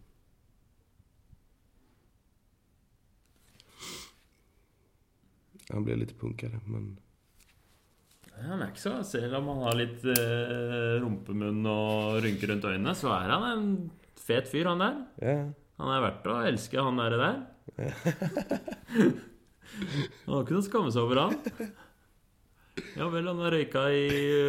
Han 5.71 5.87
blir 5.87 6.01
litt 6.01 6.17
punkere 6.19 6.61
men... 6.69 6.93
Han 8.41 8.63
er 8.63 8.71
ikke 8.73 8.81
så 8.81 8.93
Selv 9.05 9.37
om 9.37 9.51
han 9.53 9.63
har 9.67 9.77
litt 9.77 10.05
eh, 10.09 10.97
rumpemunn 11.03 11.61
og 11.69 12.21
rynker 12.25 12.49
rundt 12.53 12.65
øynene, 12.71 12.95
så 12.97 13.13
er 13.19 13.35
han 13.35 13.45
en 13.51 13.67
fet 14.21 14.49
fyr, 14.49 14.71
han 14.71 14.81
der. 14.81 14.97
Yeah. 15.21 15.51
Han 15.81 15.93
er 15.93 16.05
verdt 16.07 16.29
å 16.31 16.39
elske, 16.49 16.81
han 16.81 17.01
der. 17.01 17.17
der. 17.21 17.37
Han 19.71 20.33
har 20.35 20.41
ikke 20.43 20.57
noe 20.57 20.61
å 20.61 20.67
skamme 20.67 20.91
seg 20.93 21.05
over, 21.05 21.21
han. 21.21 21.69
Ja 22.99 23.07
vel, 23.13 23.27
han 23.31 23.39
har 23.45 23.53
røyka 23.55 23.83
i 23.95 24.07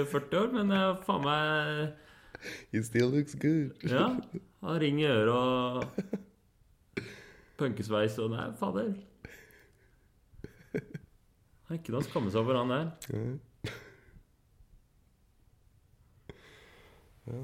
40 0.09 0.37
år, 0.41 0.49
men 0.55 0.71
jeg 0.73 0.81
er 0.89 1.01
faen 1.05 1.23
meg 1.25 2.47
He 2.73 2.81
still 2.83 3.11
looks 3.13 3.35
good. 3.37 3.75
Ja. 3.85 4.07
Han 4.63 4.69
har 4.71 4.79
ring 4.81 4.97
i 5.01 5.05
øret 5.05 5.29
og 5.35 5.83
punkesveis 7.61 8.15
og 8.23 8.31
Nei, 8.33 8.47
fader. 8.57 8.93
Han 10.73 11.69
har 11.69 11.77
ikke 11.77 11.93
noe 11.93 12.01
å 12.01 12.07
skamme 12.07 12.31
seg 12.33 12.41
over, 12.41 12.57
han 12.63 12.73
der. 12.73 12.87
Ja. 13.13 13.21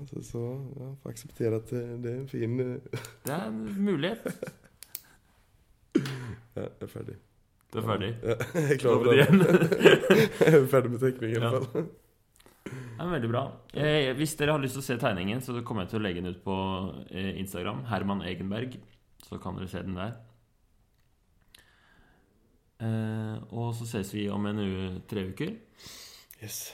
Så, 0.10 0.24
så 0.26 0.42
ja, 0.82 0.88
får 1.04 1.14
akseptere 1.14 1.60
at 1.62 1.70
det, 1.72 2.12
er 2.12 2.18
en 2.24 2.28
fin... 2.32 2.58
eh, 2.60 3.04
Det 3.28 3.34
er 3.38 3.46
en 3.52 3.62
mulighet. 3.86 4.26
Ja, 6.58 6.64
jeg 6.64 6.82
er 6.82 6.90
färdig. 6.90 7.16
Du 7.74 7.80
er 7.82 7.88
ferdig. 7.88 8.12
Ja, 8.24 8.36
jeg 8.70 8.80
klarer 8.80 9.10
det. 9.10 9.16
jeg 9.18 9.28
er 9.28 10.76
är 10.76 10.88
med 10.94 11.00
tegning, 11.00 11.32
i 11.36 11.40
hvert 11.40 11.66
fall. 11.66 11.88
Er 12.98 13.10
veldig 13.12 13.30
bra. 13.30 13.44
Eh, 13.74 14.14
hvis 14.18 14.36
dere 14.40 14.56
har 14.56 14.62
lyst 14.64 14.78
til 14.78 14.82
å 14.82 14.88
se 14.88 14.98
tegningen, 15.02 15.42
så 15.44 15.60
kommer 15.64 15.84
jeg 15.86 15.92
til 15.92 16.00
å 16.00 16.04
legge 16.06 16.22
den 16.22 16.32
ut 16.34 16.44
på 16.44 16.56
eh, 17.12 17.34
Instagram. 17.40 17.84
Herman 17.92 18.24
Egenberg. 18.26 18.80
Så 19.28 19.40
kan 19.44 19.58
dere 19.60 19.70
se 19.70 19.84
den 19.84 19.98
der. 20.00 20.16
Eh, 22.80 23.38
og 23.52 23.74
så 23.76 23.88
ses 23.90 24.14
vi 24.14 24.28
om 24.30 24.46
en 24.46 24.62
u 24.64 24.70
tre 25.10 25.28
uker. 25.32 25.56
Yes. 26.42 26.72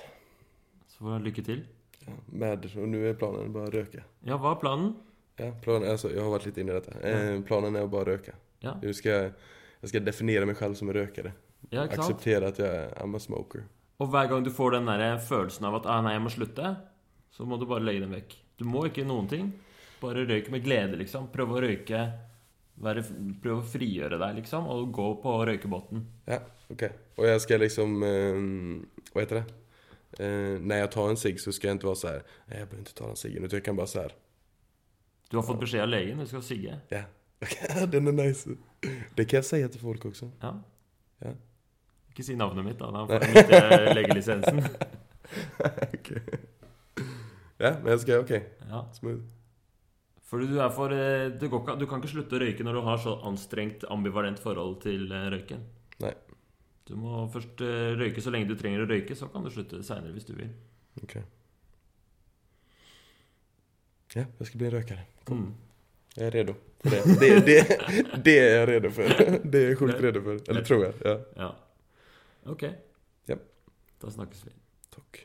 Så 0.91 1.01
får 1.01 1.17
dere 1.17 1.27
lykke 1.29 1.45
til. 1.47 1.65
Ja, 2.03 2.15
med, 2.27 2.69
og 2.75 2.87
nå 2.91 3.01
er 3.07 3.17
planen 3.19 3.53
bare 3.55 3.71
å 3.71 3.75
røke. 3.77 4.05
Ja, 4.27 4.37
hva 4.37 4.53
er 4.53 4.61
planen? 4.61 4.93
Ja, 5.39 5.49
planen, 5.63 5.87
altså, 5.89 6.11
jeg 6.13 6.21
har 6.21 6.31
vært 6.33 6.47
litt 6.49 6.59
inne 6.61 6.75
i 6.75 6.79
dette. 6.79 6.97
Eh, 7.01 7.35
planen 7.47 7.79
er 7.79 7.87
å 7.87 7.91
bare 7.91 8.17
røke. 8.17 8.35
Ja, 8.63 8.77
Jeg 8.81 8.93
husker 8.93 9.11
jag, 9.11 9.31
jag 9.83 9.91
skal 9.91 10.05
definere 10.05 10.47
meg 10.47 10.55
selv 10.55 10.77
som 10.79 10.89
en 10.89 10.95
rökare. 10.95 11.33
ja 11.69 11.83
Akseptere 11.83 12.47
at 12.53 12.59
jeg 12.59 12.71
er 12.71 13.03
a 13.03 13.19
smoker. 13.19 13.65
Og 13.99 14.07
hver 14.09 14.29
gang 14.31 14.43
du 14.43 14.51
får 14.51 14.77
den 14.77 14.85
der 14.87 15.17
følelsen 15.19 15.65
av 15.67 15.75
at 15.75 15.85
ah, 15.91 16.01
'nei, 16.01 16.13
jeg 16.13 16.21
må 16.23 16.29
slutte', 16.31 16.75
så 17.31 17.45
må 17.45 17.57
du 17.59 17.65
bare 17.67 17.83
legge 17.83 18.05
den 18.05 18.15
vekk. 18.15 18.35
Du 18.57 18.63
må 18.65 18.85
ikke 18.87 19.03
noen 19.03 19.27
ting. 19.27 19.49
Bare 19.99 20.23
røyke 20.23 20.51
med 20.51 20.63
glede, 20.63 20.95
liksom. 20.95 21.27
Prøve 21.33 21.57
å 21.57 21.63
røyke 21.65 21.99
være, 22.79 23.03
Prøve 23.43 23.59
å 23.59 23.67
frigjøre 23.73 24.19
deg, 24.21 24.39
liksom, 24.39 24.69
og 24.71 24.91
gå 24.95 25.07
på 25.23 25.33
røykebåten. 25.49 26.05
Ja, 26.31 26.39
ok. 26.71 26.83
Og 27.17 27.27
jeg 27.27 27.41
skal 27.43 27.59
liksom, 27.59 28.03
eh, 28.03 29.11
Hva 29.11 29.19
heter 29.19 29.41
det? 29.41 29.45
Eh, 30.19 30.59
når 30.63 30.75
jeg 30.75 30.91
tar 30.91 31.09
en 31.09 31.17
sigg, 31.17 31.39
så 31.39 31.51
skal 31.51 31.69
jeg 31.69 31.81
ikke 31.81 31.91
være 31.91 32.03
sånn 32.05 32.23
Jeg 32.53 32.69
bør 32.69 32.79
ikke 32.79 32.95
ta 32.95 33.05
den 33.05 33.19
siggen. 33.19 33.49
Trykker 33.49 33.65
kan 33.65 33.75
bare 33.75 33.87
sånn. 33.87 34.15
Du 35.29 35.37
har 35.37 35.43
fått 35.43 35.59
beskjed 35.59 35.81
av 35.81 35.89
legen, 35.89 36.19
du 36.19 36.25
skal 36.25 36.41
sigge. 36.41 36.79
Ja, 36.91 37.03
den 37.91 38.07
är 38.07 38.11
nice. 38.11 38.49
Det 39.15 39.25
kan 39.25 39.37
jag 39.37 39.45
säga 39.45 39.69
till 39.69 39.79
folk 39.79 40.05
också. 40.05 40.31
Ja. 40.39 40.63
Ja. 41.19 41.33
Ikke 42.09 42.23
si 42.23 42.35
navnet 42.35 42.65
mitt, 42.65 42.79
da. 42.79 42.91
Da 42.91 43.05
får 43.07 43.23
jeg 43.23 43.33
miste 43.33 43.93
legelisensen. 43.97 44.59
okay. 45.93 46.41
Ja, 47.57 47.71
men 47.79 47.87
jeg 47.93 48.03
skal 48.03 48.25
Ok. 48.25 48.33
Ja. 48.69 48.83
Smooth. 48.93 49.23
Fordi 50.29 50.49
du 50.49 50.59
er 50.61 50.69
for 50.73 50.89
du, 50.89 51.47
går 51.49 51.61
ikke, 51.61 51.75
Du 51.79 51.85
kan 51.89 52.01
ikke 52.01 52.11
slutte 52.11 52.37
å 52.37 52.41
røyke 52.41 52.65
når 52.65 52.77
du 52.77 52.81
har 52.85 53.01
så 53.01 53.15
anstrengt, 53.29 53.85
ambivalent 53.89 54.41
forhold 54.41 54.79
til 54.85 55.11
eh, 55.11 55.29
røyken. 55.33 55.63
Nei. 56.01 56.13
Du 56.89 56.95
må 56.99 57.23
først 57.31 57.61
røyke 57.97 58.21
så 58.21 58.33
lenge 58.33 58.49
du 58.49 58.57
trenger 58.59 58.83
å 58.83 58.89
røyke, 58.89 59.15
så 59.15 59.29
kan 59.31 59.45
du 59.45 59.51
slutte 59.53 59.79
seinere 59.85 60.11
hvis 60.11 60.27
du 60.27 60.33
vil. 60.35 60.51
Ok. 61.01 61.15
Ja, 64.13 64.25
jeg 64.25 64.49
skal 64.49 64.59
bli 64.59 64.69
en 64.69 65.05
Kom. 65.23 65.45
Mm. 65.45 65.53
Jeg 66.17 66.27
er 66.27 66.35
redo 66.41 66.57
det. 66.83 67.01
Det, 67.19 67.29
det, 67.47 67.57
det 68.25 68.35
er 68.39 68.49
jeg 68.57 68.67
redd 68.71 68.87
for. 68.95 69.21
Det 69.43 69.59
er 69.61 69.69
jeg 69.71 69.77
sjukt 69.79 70.01
redd 70.03 70.19
for. 70.25 70.41
Eller 70.51 70.65
tror 70.67 70.83
jeg. 70.87 70.93
Ja. 71.07 71.15
Ja. 71.39 71.51
Ok. 72.53 72.65
Ja. 73.31 73.37
Da 74.03 74.11
snakkes 74.11 74.43
vi. 74.47 74.53
Tack. 74.95 75.23